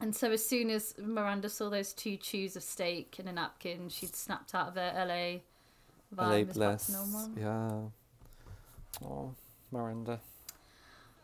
And 0.00 0.14
so 0.14 0.30
as 0.30 0.44
soon 0.44 0.70
as 0.70 0.94
Miranda 0.98 1.48
saw 1.48 1.70
those 1.70 1.92
two 1.92 2.16
chews 2.16 2.54
of 2.54 2.62
steak 2.62 3.16
in 3.18 3.26
a 3.26 3.32
napkin, 3.32 3.88
she'd 3.88 4.14
snapped 4.14 4.54
out 4.54 4.68
of 4.68 4.74
her 4.76 4.92
LA 4.94 5.40
vibe. 6.14 6.28
LA 6.28 6.32
and 6.34 6.48
was 6.48 6.58
back 6.58 6.78
to 6.78 6.92
Bliss. 6.92 7.28
Yeah. 7.36 7.70
Oh, 9.04 9.34
Miranda. 9.72 10.20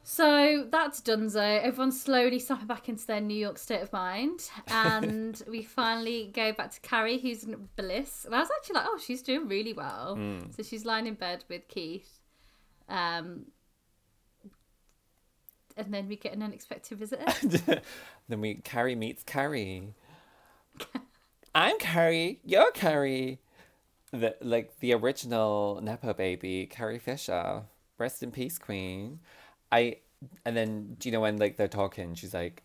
So 0.03 0.67
that's 0.71 1.01
Dunzo. 1.01 1.63
Everyone's 1.63 2.03
slowly 2.03 2.39
snapping 2.39 2.67
back 2.67 2.89
into 2.89 3.07
their 3.07 3.21
New 3.21 3.37
York 3.37 3.59
state 3.59 3.81
of 3.81 3.93
mind. 3.93 4.51
And 4.67 5.41
we 5.49 5.63
finally 5.63 6.31
go 6.35 6.53
back 6.53 6.73
to 6.73 6.81
Carrie, 6.81 7.19
who's 7.19 7.45
in 7.45 7.69
bliss. 7.77 8.25
And 8.25 8.35
I 8.35 8.41
was 8.41 8.51
actually 8.59 8.75
like, 8.75 8.87
oh, 8.89 8.99
she's 9.03 9.23
doing 9.23 9.49
really 9.49 9.73
well. 9.73 10.17
Mm. 10.19 10.55
So 10.55 10.63
she's 10.63 10.85
lying 10.85 11.07
in 11.07 11.15
bed 11.15 11.45
with 11.49 11.69
Keith. 11.69 12.21
Um, 12.89 13.47
and 15.77 15.93
then 15.93 16.09
we 16.09 16.17
get 16.17 16.35
an 16.35 16.43
unexpected 16.43 16.99
visitor. 16.99 17.25
then 18.29 18.41
we 18.41 18.55
Carrie 18.57 18.95
meets 18.95 19.23
Carrie. 19.23 19.95
I'm 21.55 21.79
Carrie. 21.79 22.41
You're 22.45 22.73
Carrie. 22.73 23.41
The 24.13 24.37
like 24.41 24.79
the 24.81 24.93
original 24.95 25.81
nepo 25.83 26.13
baby, 26.13 26.67
Carrie 26.67 26.99
Fisher. 26.99 27.63
Rest 27.99 28.23
in 28.23 28.31
peace, 28.31 28.59
Queen. 28.59 29.21
I 29.73 29.97
and 30.45 30.57
then 30.57 30.97
do 30.99 31.09
you 31.09 31.13
know 31.13 31.21
when 31.21 31.37
like 31.39 31.57
they're 31.57 31.69
talking? 31.69 32.15
She's 32.15 32.35
like, 32.35 32.63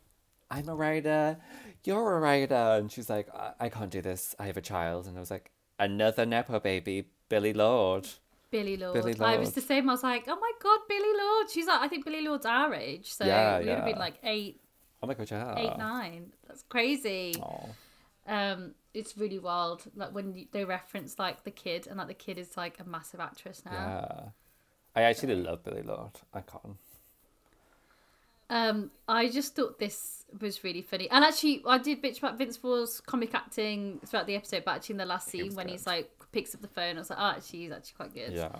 "I'm 0.52 0.70
a 0.70 0.76
writer. 0.76 1.38
You're 1.84 2.18
a 2.18 2.20
writer," 2.20 2.56
and 2.56 2.92
she's 2.92 3.10
like, 3.10 3.28
I, 3.34 3.54
"I 3.60 3.70
can't 3.70 3.92
do 3.92 4.02
this. 4.02 4.36
I 4.40 4.46
have 4.48 4.58
a 4.58 4.62
child." 4.62 5.08
And 5.08 5.18
I 5.18 5.20
was 5.20 5.32
like, 5.32 5.52
"Another 5.80 6.26
nepo 6.26 6.60
baby, 6.60 7.10
Billie 7.30 7.54
Lourd." 7.54 8.08
Billie 8.52 8.78
Lourd. 8.78 8.94
Billie 8.96 9.16
I 9.20 9.38
was 9.38 9.54
the 9.54 9.62
same. 9.62 9.90
I 9.90 9.94
was 9.94 10.04
like, 10.04 10.26
oh 10.28 10.38
my 10.40 10.52
god, 10.62 10.80
Billie 10.88 11.18
Lourd. 11.18 11.50
She's 11.50 11.68
like, 11.68 11.82
I 11.82 11.88
think 11.88 12.06
Billie 12.06 12.22
Lourd's 12.22 12.46
our 12.46 12.74
age, 12.74 13.12
so 13.14 13.26
Yeah, 13.26 13.60
we 13.60 13.66
would 13.66 13.76
have 13.76 13.86
been 13.86 13.96
yeah. 13.96 14.00
like 14.00 14.16
eight, 14.24 14.62
Oh 15.02 15.08
my 15.08 15.14
god, 15.14 15.32
yeah. 15.32 15.56
eight, 15.58 15.78
nine. 15.78 16.34
That's 16.48 16.64
crazy. 16.64 17.36
Aw. 17.42 17.66
Um, 18.28 18.74
it's 18.94 19.18
really 19.18 19.40
wild. 19.40 19.84
Like 19.96 20.14
when 20.14 20.34
you, 20.36 20.46
they 20.52 20.66
reference 20.66 21.18
like 21.18 21.44
the 21.44 21.52
kid, 21.52 21.88
and 21.88 21.98
like 21.98 22.08
the 22.08 22.14
kid 22.14 22.38
is 22.38 22.58
like 22.58 22.80
a 22.80 22.84
massive 22.84 23.20
actress 23.20 23.64
now. 23.66 23.72
Yeah. 23.72 24.22
I 24.96 25.04
actually 25.04 25.36
love 25.36 25.64
Billie 25.64 25.84
Lourd. 25.84 26.12
I 26.34 26.42
can't. 26.42 26.78
Um, 28.52 28.90
I 29.08 29.30
just 29.30 29.56
thought 29.56 29.78
this 29.78 30.26
was 30.42 30.64
really 30.64 30.82
funny, 30.82 31.10
and 31.10 31.24
actually, 31.24 31.64
I 31.68 31.78
did 31.78 32.02
bitch 32.02 32.18
about 32.18 32.38
Vince 32.38 32.58
Vaughn's 32.58 33.00
comic 33.00 33.34
acting 33.36 34.00
throughout 34.06 34.26
the 34.26 34.36
episode, 34.36 34.64
but 34.66 34.76
actually 34.78 34.94
in 34.94 34.98
the 34.98 35.06
last 35.06 35.28
scene 35.28 35.54
when 35.54 35.68
good. 35.68 35.72
he's 35.74 35.86
like 35.86 36.10
picks 36.32 36.54
up 36.56 36.62
the 36.62 36.68
phone, 36.68 36.96
I 36.96 37.00
was 37.00 37.10
like, 37.10 37.20
oh, 37.20 37.34
actually, 37.38 37.60
he's 37.60 37.72
actually 37.72 37.96
quite 37.98 38.14
good. 38.14 38.34
Yeah. 38.34 38.52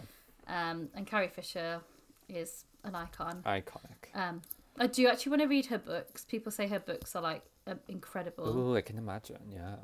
Um, 0.48 0.90
and 0.96 1.06
Carrie 1.06 1.28
Fisher 1.28 1.82
is 2.28 2.66
an 2.84 2.96
icon. 2.96 3.42
Iconic. 3.46 4.16
Um, 4.16 4.42
I 4.78 4.88
do 4.88 5.08
actually 5.08 5.32
want 5.32 5.42
to 5.44 5.48
read 5.48 5.66
her 5.68 5.78
books. 5.78 6.26
People 6.26 6.52
say 6.52 6.68
her 6.68 6.80
books 6.80 7.16
are 7.16 7.22
like 7.22 7.44
um, 7.68 7.80
incredible. 7.88 8.72
Oh, 8.72 8.76
I 8.76 8.82
can 8.82 8.98
imagine. 8.98 9.38
Yeah. 9.52 9.76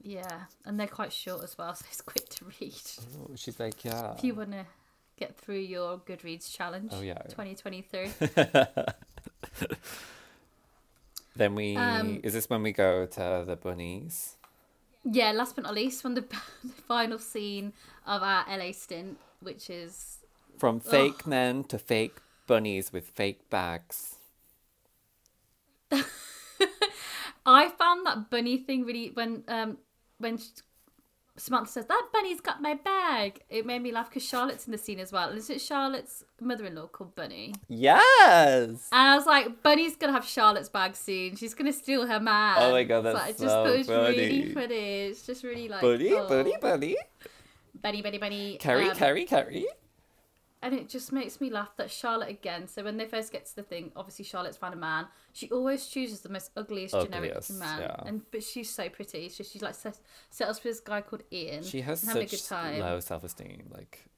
Yeah, 0.00 0.42
and 0.64 0.78
they're 0.78 0.86
quite 0.86 1.12
short 1.12 1.42
as 1.42 1.58
well, 1.58 1.74
so 1.76 1.84
it's 1.90 2.00
quick 2.00 2.28
to 2.30 2.44
read. 2.60 2.72
Ooh, 3.20 3.34
she's 3.36 3.58
like, 3.58 3.84
yeah. 3.84 4.14
If 4.14 4.22
you 4.24 4.34
want 4.34 4.52
to 4.52 4.64
get 5.16 5.36
through 5.36 5.58
your 5.58 5.98
Goodreads 5.98 6.52
challenge, 6.54 6.92
Oh, 6.94 7.00
yeah. 7.00 7.18
2023. 7.28 8.10
Then 11.36 11.54
we. 11.54 11.76
Um, 11.76 12.20
is 12.24 12.32
this 12.32 12.50
when 12.50 12.64
we 12.64 12.72
go 12.72 13.06
to 13.06 13.44
the 13.46 13.54
bunnies? 13.54 14.37
Yeah, 15.10 15.32
last 15.32 15.54
but 15.54 15.64
not 15.64 15.74
least, 15.74 16.02
from 16.02 16.14
the, 16.14 16.20
the 16.64 16.72
final 16.86 17.18
scene 17.18 17.72
of 18.06 18.22
our 18.22 18.44
LA 18.48 18.72
stint, 18.72 19.18
which 19.40 19.70
is 19.70 20.18
From 20.58 20.80
fake 20.80 21.26
men 21.26 21.64
to 21.64 21.78
fake 21.78 22.16
bunnies 22.46 22.92
with 22.92 23.08
fake 23.08 23.48
bags. 23.50 24.16
I 27.46 27.68
found 27.68 28.06
that 28.06 28.30
bunny 28.30 28.58
thing 28.58 28.84
really 28.84 29.10
when 29.14 29.44
um 29.48 29.78
when 30.18 30.38
Samantha 31.38 31.70
says 31.72 31.86
that 31.86 32.08
bunny's 32.12 32.40
got 32.40 32.60
my 32.60 32.74
bag. 32.74 33.40
It 33.48 33.64
made 33.64 33.80
me 33.82 33.92
laugh 33.92 34.08
because 34.10 34.24
Charlotte's 34.24 34.66
in 34.66 34.72
the 34.72 34.78
scene 34.78 34.98
as 34.98 35.12
well. 35.12 35.28
And 35.30 35.38
is 35.38 35.48
it 35.50 35.60
Charlotte's 35.60 36.24
mother-in-law 36.40 36.88
called 36.88 37.14
Bunny? 37.14 37.54
Yes! 37.68 38.88
And 38.92 39.08
I 39.08 39.16
was 39.16 39.26
like, 39.26 39.62
Bunny's 39.62 39.96
gonna 39.96 40.12
have 40.12 40.24
Charlotte's 40.24 40.68
bag 40.68 40.96
soon. 40.96 41.36
She's 41.36 41.54
gonna 41.54 41.72
steal 41.72 42.06
her 42.06 42.20
man. 42.20 42.56
Oh 42.58 42.72
my 42.72 42.84
God, 42.84 43.04
So 43.04 43.12
that's 43.12 43.24
I 43.24 43.28
just 43.28 43.40
so 43.40 43.46
thought 43.48 43.66
it 43.68 43.78
was 43.78 43.88
really 43.88 44.52
funny. 44.52 44.54
funny. 44.54 44.74
It's 45.06 45.26
just 45.26 45.44
really 45.44 45.68
like 45.68 45.80
Bunny, 45.80 46.12
oh, 46.12 46.28
bunny, 46.28 46.54
bunny. 46.60 46.96
Bunny, 47.80 48.02
Bunny, 48.02 48.18
Bunny. 48.18 48.56
Carrie, 48.58 48.90
Um, 48.90 48.96
Carrie, 48.96 49.24
Carrie. 49.24 49.66
And 50.60 50.74
it 50.74 50.88
just 50.88 51.12
makes 51.12 51.40
me 51.40 51.50
laugh 51.50 51.76
that 51.76 51.88
Charlotte 51.88 52.30
again. 52.30 52.66
So 52.66 52.82
when 52.82 52.96
they 52.96 53.06
first 53.06 53.30
get 53.30 53.46
to 53.46 53.54
the 53.56 53.62
thing, 53.62 53.92
obviously 53.94 54.24
Charlotte's 54.24 54.56
found 54.56 54.74
a 54.74 54.76
man. 54.76 55.06
She 55.32 55.48
always 55.50 55.86
chooses 55.86 56.20
the 56.20 56.30
most 56.30 56.50
ugliest, 56.56 56.94
generic 56.94 57.32
man. 57.50 57.80
yeah. 57.80 57.96
And 58.04 58.22
but 58.32 58.42
she's 58.42 58.68
so 58.68 58.88
pretty. 58.88 59.28
Just 59.28 59.52
she's 59.52 59.62
like 59.62 59.76
set, 59.76 59.98
settles 60.30 60.56
with 60.56 60.72
this 60.72 60.80
guy 60.80 61.00
called 61.00 61.22
Ian. 61.32 61.62
She 61.62 61.80
has 61.82 62.02
having 62.02 62.24
a 62.24 62.28
such 62.28 62.40
good 62.42 62.48
time. 62.48 62.80
low 62.80 62.98
self 62.98 63.22
esteem. 63.22 63.68
Like, 63.72 64.08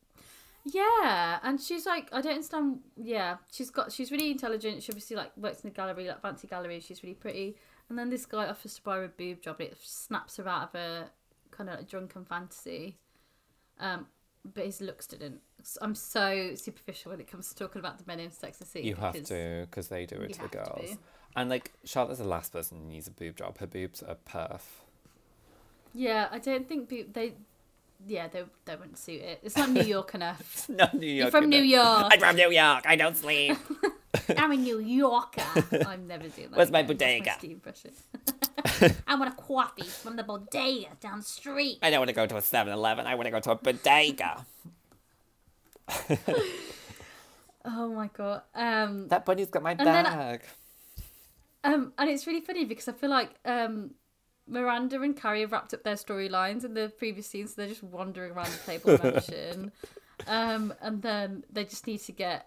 Yeah, 0.64 1.40
and 1.42 1.60
she's 1.60 1.84
like, 1.84 2.08
I 2.12 2.22
don't 2.22 2.32
understand. 2.32 2.80
Yeah, 2.96 3.36
she's 3.52 3.70
got, 3.70 3.92
she's 3.92 4.10
really 4.10 4.30
intelligent. 4.30 4.82
She 4.82 4.92
obviously 4.92 5.16
like 5.16 5.36
works 5.36 5.60
in 5.62 5.70
the 5.70 5.74
gallery, 5.76 6.08
like 6.08 6.22
fancy 6.22 6.46
gallery. 6.48 6.80
She's 6.80 7.02
really 7.02 7.14
pretty. 7.14 7.56
And 7.90 7.98
then 7.98 8.08
this 8.08 8.24
guy 8.24 8.46
offers 8.46 8.76
to 8.76 8.82
buy 8.82 8.96
her 8.96 9.04
a 9.04 9.08
boob 9.08 9.42
job. 9.42 9.56
And 9.60 9.68
it 9.70 9.78
snaps 9.82 10.38
her 10.38 10.48
out 10.48 10.70
of 10.70 10.74
a 10.74 11.10
kind 11.50 11.68
of 11.68 11.76
like 11.76 11.88
drunken 11.88 12.24
fantasy. 12.24 12.96
Um, 13.78 14.06
but 14.54 14.64
his 14.64 14.80
looks 14.80 15.06
didn't. 15.06 15.40
I'm 15.80 15.94
so 15.94 16.52
superficial 16.54 17.10
when 17.10 17.20
it 17.20 17.30
comes 17.30 17.48
to 17.50 17.54
talking 17.54 17.80
about 17.80 17.98
the 17.98 18.04
men 18.06 18.20
in 18.20 18.30
Sex 18.30 18.58
and 18.58 18.66
the 18.66 18.70
City. 18.70 18.88
you 18.88 18.94
have 18.96 19.22
to, 19.24 19.66
because 19.68 19.88
they 19.88 20.06
do 20.06 20.16
it 20.16 20.32
to 20.34 20.38
the 20.38 20.42
have 20.42 20.50
to 20.50 20.56
girls. 20.58 20.96
And, 21.36 21.48
like, 21.48 21.72
Charlotte's 21.84 22.18
the 22.18 22.24
last 22.24 22.52
person 22.52 22.78
who 22.78 22.84
needs 22.84 23.06
a 23.06 23.10
boob 23.12 23.36
job. 23.36 23.58
Her 23.58 23.66
boobs 23.66 24.02
are 24.02 24.16
perf. 24.28 24.62
Yeah, 25.94 26.28
I 26.30 26.38
don't 26.38 26.68
think 26.68 26.88
boob, 26.88 27.12
they. 27.12 27.34
Yeah, 28.06 28.28
they 28.28 28.44
they 28.64 28.76
wouldn't 28.76 28.96
suit 28.96 29.20
it. 29.20 29.40
It's 29.42 29.56
not 29.58 29.68
New 29.70 29.82
York 29.96 30.14
enough. 30.14 30.66
Not 30.70 30.94
New 30.94 31.06
York. 31.06 31.24
You're 31.24 31.30
from 31.30 31.50
New 31.50 31.60
York. 31.62 32.08
I'm 32.10 32.18
from 32.18 32.36
New 32.36 32.50
York. 32.50 32.84
I 32.86 32.96
don't 32.96 33.16
sleep. 33.16 33.58
I'm 34.38 34.52
a 34.52 34.56
New 34.56 34.78
Yorker. 34.78 35.42
I'm 35.86 36.06
never 36.06 36.28
doing 36.28 36.48
that. 36.50 36.56
Where's 36.56 36.70
my 36.70 36.80
again. 36.80 36.96
Bodega? 36.96 37.36
Impression. 37.42 37.92
I 39.06 39.14
want 39.16 39.32
a 39.32 39.36
coffee 39.36 39.82
from 39.84 40.16
the 40.16 40.22
bodega 40.22 40.88
down 41.00 41.18
the 41.18 41.24
street. 41.24 41.78
I 41.82 41.90
don't 41.90 42.00
want 42.00 42.08
to 42.08 42.14
go 42.14 42.26
to 42.26 42.36
a 42.36 42.42
7 42.42 42.72
Eleven. 42.72 43.06
I 43.06 43.14
want 43.14 43.26
to 43.26 43.30
go 43.30 43.40
to 43.40 43.50
a 43.52 43.56
bodega. 43.56 44.46
Oh 47.64 47.88
my 47.88 48.08
god. 48.08 48.42
Um, 48.54 49.08
That 49.08 49.26
bunny's 49.26 49.50
got 49.50 49.62
my 49.62 49.74
then 49.74 49.86
I- 49.88 50.02
bag. 50.16 50.44
um, 51.62 51.92
and 51.98 52.08
it's 52.08 52.26
really 52.26 52.40
funny 52.40 52.64
because 52.64 52.88
I 52.88 52.92
feel 52.92 53.10
like 53.10 53.34
um, 53.44 53.90
Miranda 54.46 55.00
and 55.02 55.14
Carrie 55.16 55.42
have 55.42 55.52
wrapped 55.52 55.74
up 55.74 55.82
their 55.82 55.96
storylines 55.96 56.64
in 56.64 56.72
the 56.74 56.90
previous 56.96 57.26
scenes, 57.26 57.50
so 57.50 57.60
they're 57.60 57.68
just 57.68 57.82
wandering 57.82 58.32
around 58.32 58.46
the 58.50 58.58
Playboy 58.64 58.98
Mansion. 59.02 59.72
Um, 60.26 60.72
and 60.80 61.02
then 61.02 61.44
they 61.52 61.64
just 61.64 61.86
need 61.86 61.98
to 62.02 62.12
get 62.12 62.46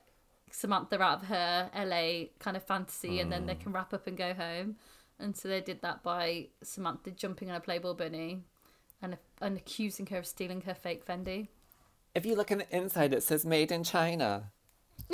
Samantha 0.50 1.00
out 1.02 1.22
of 1.22 1.28
her 1.28 1.70
LA 1.76 2.26
kind 2.40 2.58
of 2.58 2.64
fantasy, 2.64 3.20
and 3.20 3.32
then 3.32 3.46
they 3.46 3.56
can 3.56 3.72
wrap 3.72 3.94
up 3.94 4.08
and 4.08 4.18
go 4.18 4.34
home. 4.34 4.78
And 5.20 5.38
so 5.38 5.48
they 5.48 5.62
did 5.62 5.82
that 5.84 6.02
by 6.02 6.48
Samantha 6.64 7.12
jumping 7.12 7.52
on 7.52 7.56
a 7.56 7.60
Playboy 7.62 7.94
bunny 7.94 8.42
and 9.02 9.18
and 9.42 9.58
accusing 9.58 10.08
her 10.08 10.18
of 10.18 10.26
stealing 10.26 10.62
her 10.62 10.74
fake 10.74 11.06
Fendi. 11.06 11.50
If 12.16 12.26
you 12.26 12.36
look 12.36 12.52
in 12.52 12.60
the 12.60 12.76
inside, 12.76 13.14
it 13.14 13.24
says 13.24 13.46
made 13.46 13.72
in 13.72 13.84
China. 13.84 14.52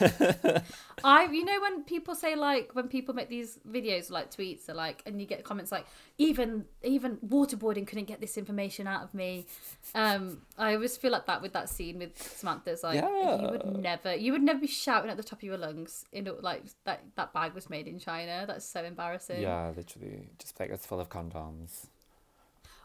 I, 1.04 1.28
you 1.30 1.44
know, 1.44 1.60
when 1.60 1.84
people 1.84 2.14
say 2.14 2.34
like, 2.34 2.74
when 2.74 2.88
people 2.88 3.14
make 3.14 3.28
these 3.28 3.58
videos 3.68 4.10
like 4.10 4.30
tweets, 4.30 4.68
or 4.68 4.74
like, 4.74 5.02
and 5.06 5.20
you 5.20 5.26
get 5.26 5.44
comments 5.44 5.72
like, 5.72 5.86
even 6.18 6.64
even 6.82 7.16
waterboarding 7.18 7.86
couldn't 7.86 8.06
get 8.06 8.20
this 8.20 8.36
information 8.36 8.86
out 8.86 9.02
of 9.02 9.14
me. 9.14 9.46
Um, 9.94 10.42
I 10.56 10.74
always 10.74 10.96
feel 10.96 11.12
like 11.12 11.26
that 11.26 11.42
with 11.42 11.52
that 11.52 11.68
scene 11.68 11.98
with 11.98 12.20
Samantha's 12.20 12.82
like, 12.82 13.02
you 13.02 13.48
would 13.50 13.82
never, 13.82 14.14
you 14.14 14.32
would 14.32 14.42
never 14.42 14.60
be 14.60 14.66
shouting 14.66 15.10
at 15.10 15.16
the 15.16 15.22
top 15.22 15.40
of 15.40 15.44
your 15.44 15.58
lungs. 15.58 16.04
Know, 16.12 16.36
like 16.40 16.64
that 16.84 17.04
that 17.16 17.32
bag 17.32 17.54
was 17.54 17.70
made 17.70 17.86
in 17.86 17.98
China. 17.98 18.44
That's 18.46 18.64
so 18.64 18.84
embarrassing. 18.84 19.42
Yeah, 19.42 19.72
literally. 19.76 20.30
Just 20.38 20.58
like 20.58 20.70
it's 20.70 20.86
full 20.86 21.00
of 21.00 21.08
condoms. 21.08 21.86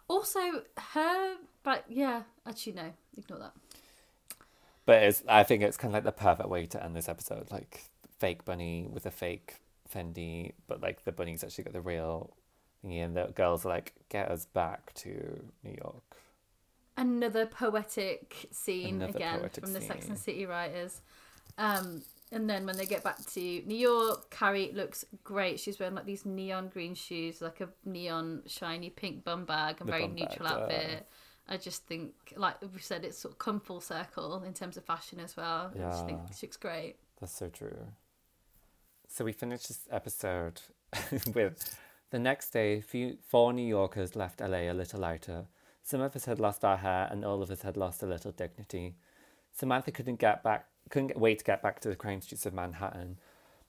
Also, 0.08 0.40
her, 0.78 1.36
but 1.64 1.86
yeah, 1.90 2.24
actually 2.46 2.74
no, 2.74 2.94
ignore 3.18 3.40
that. 3.40 3.54
But 4.86 5.04
it's 5.04 5.24
I 5.28 5.44
think 5.44 5.64
it's 5.64 5.78
kind 5.78 5.92
of 5.92 5.96
like 5.96 6.04
the 6.04 6.12
perfect 6.22 6.50
way 6.50 6.66
to 6.68 6.84
end 6.84 6.96
this 6.96 7.08
episode. 7.08 7.50
Like 7.52 7.86
fake 8.20 8.46
bunny 8.46 8.88
with 8.92 9.06
a 9.06 9.12
fake 9.12 9.56
Fendi, 9.94 10.52
but 10.68 10.82
like 10.82 11.04
the 11.06 11.12
bunny's 11.12 11.44
actually 11.44 11.64
got 11.66 11.74
the 11.74 11.82
real 11.82 12.36
thingy, 12.84 13.04
and 13.04 13.16
the 13.16 13.32
girls 13.34 13.66
are 13.66 13.70
like, 13.70 13.94
get 14.10 14.30
us 14.30 14.46
back 14.46 14.94
to 14.96 15.44
New 15.64 15.76
York. 15.82 16.04
another 16.98 17.46
poetic 17.46 18.48
scene 18.52 18.96
Another 18.96 19.18
again 19.18 19.40
poetic 19.40 19.64
from 19.64 19.74
the 19.74 19.82
Sex 19.82 20.08
and 20.08 20.18
City 20.18 20.46
writers. 20.46 21.02
Um, 21.58 22.02
and 22.34 22.50
then 22.50 22.66
when 22.66 22.78
they 22.78 22.86
get 22.86 23.04
back 23.04 23.24
to 23.34 23.40
New 23.66 23.76
York, 23.78 24.30
Carrie 24.30 24.72
looks 24.74 25.06
great. 25.24 25.60
She's 25.60 25.80
wearing 25.80 25.96
like 25.96 26.06
these 26.06 26.26
neon 26.26 26.70
green 26.70 26.96
shoes, 26.96 27.42
like 27.42 27.62
a 27.62 27.70
neon 27.86 28.44
shiny 28.48 28.90
pink 28.90 29.24
bum 29.24 29.46
bag, 29.46 29.78
a 29.80 29.84
The 29.86 29.92
very 29.92 30.08
neutral 30.08 30.48
bag, 30.50 30.58
yeah. 30.58 30.64
outfit. 30.64 31.08
I 31.48 31.58
just 31.58 31.86
think, 31.86 32.14
like 32.38 32.56
we 32.62 32.80
said, 32.80 33.04
it's 33.04 33.18
sort 33.18 33.34
of 33.34 33.38
come 33.38 33.60
full 33.60 33.82
circle 33.82 34.44
in 34.44 34.54
terms 34.54 34.78
of 34.78 34.86
fashion 34.86 35.20
as 35.20 35.36
well. 35.36 35.72
I 35.76 35.78
just 35.78 36.06
think 36.06 36.20
Yeah. 36.26 36.36
she 36.36 36.46
looks 36.48 36.58
great. 36.58 36.96
That's 37.20 37.34
so 37.36 37.50
true. 37.50 37.78
So 39.08 39.26
we 39.26 39.32
finished 39.34 39.68
this 39.68 39.88
episode 39.92 40.62
with 41.34 41.78
the 42.12 42.20
next 42.20 42.52
day, 42.52 42.82
few, 42.82 43.18
four 43.28 43.54
New 43.54 43.66
Yorkers 43.68 44.16
left 44.16 44.40
LA 44.42 44.70
a 44.70 44.74
little 44.74 45.00
lighter. 45.00 45.46
Some 45.84 46.02
of 46.02 46.16
us 46.16 46.26
had 46.26 46.40
lost 46.40 46.64
our 46.64 46.78
hair, 46.78 47.08
and 47.12 47.26
all 47.26 47.42
of 47.44 47.52
us 47.52 47.62
had 47.62 47.76
lost 47.76 48.02
a 48.04 48.06
little 48.06 48.32
dignity. 48.32 48.96
Samantha 49.52 49.92
couldn't 49.92 50.20
get 50.20 50.42
back, 50.44 50.66
couldn't 50.90 51.18
wait 51.18 51.40
to 51.40 51.46
get 51.46 51.62
back 51.62 51.80
to 51.82 51.90
the 51.90 51.96
crime 51.96 52.22
streets 52.22 52.46
of 52.46 52.54
Manhattan. 52.54 53.18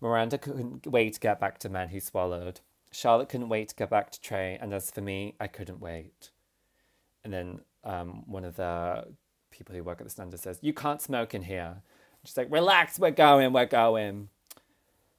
Miranda 0.00 0.38
couldn't 0.38 0.87
wait 0.87 1.14
to 1.14 1.20
get 1.20 1.40
back 1.40 1.59
to 1.59 1.68
Men 1.68 1.88
Who 1.88 2.00
Swallowed. 2.00 2.61
Charlotte 2.90 3.29
couldn't 3.29 3.48
wait 3.48 3.68
to 3.70 3.74
get 3.74 3.90
back 3.90 4.11
to 4.11 4.20
Trey, 4.20 4.59
and 4.61 4.72
as 4.72 4.90
for 4.90 5.00
me, 5.00 5.35
I 5.40 5.46
couldn't 5.46 5.81
wait. 5.81 6.31
And 7.24 7.33
then 7.33 7.61
um, 7.83 8.24
one 8.27 8.44
of 8.44 8.57
the 8.57 9.07
people 9.50 9.74
who 9.74 9.83
work 9.83 10.00
at 10.00 10.05
the 10.05 10.11
standard 10.11 10.40
says, 10.40 10.59
"You 10.61 10.72
can't 10.72 11.00
smoke 11.00 11.35
in 11.35 11.42
here." 11.42 11.83
She's 12.24 12.37
like, 12.37 12.50
"Relax, 12.50 12.98
we're 12.98 13.11
going, 13.11 13.53
we're 13.53 13.66
going." 13.66 14.29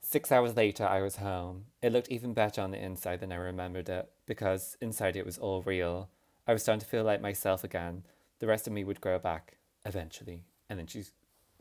Six 0.02 0.32
hours 0.32 0.56
later, 0.56 0.86
I 0.86 1.02
was 1.02 1.16
home. 1.16 1.66
It 1.82 1.92
looked 1.92 2.12
even 2.12 2.34
better 2.34 2.62
on 2.62 2.72
the 2.72 2.82
inside 2.82 3.22
than 3.22 3.32
I 3.32 3.38
remembered 3.38 3.90
it 3.90 4.12
because 4.28 4.78
inside 4.80 5.16
it 5.16 5.26
was 5.26 5.40
all 5.40 5.64
real. 5.64 6.10
I 6.48 6.54
was 6.54 6.62
starting 6.62 6.82
to 6.82 6.86
feel 6.86 7.04
like 7.04 7.22
myself 7.22 7.64
again. 7.64 8.04
The 8.40 8.48
rest 8.48 8.68
of 8.68 8.74
me 8.74 8.84
would 8.84 9.02
grow 9.02 9.18
back 9.18 9.58
eventually. 9.84 10.44
And 10.70 10.78
then 10.78 10.86
she 10.86 11.06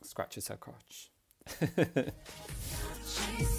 scratches 0.04 0.48
her 0.48 0.56
crotch. 0.56 1.10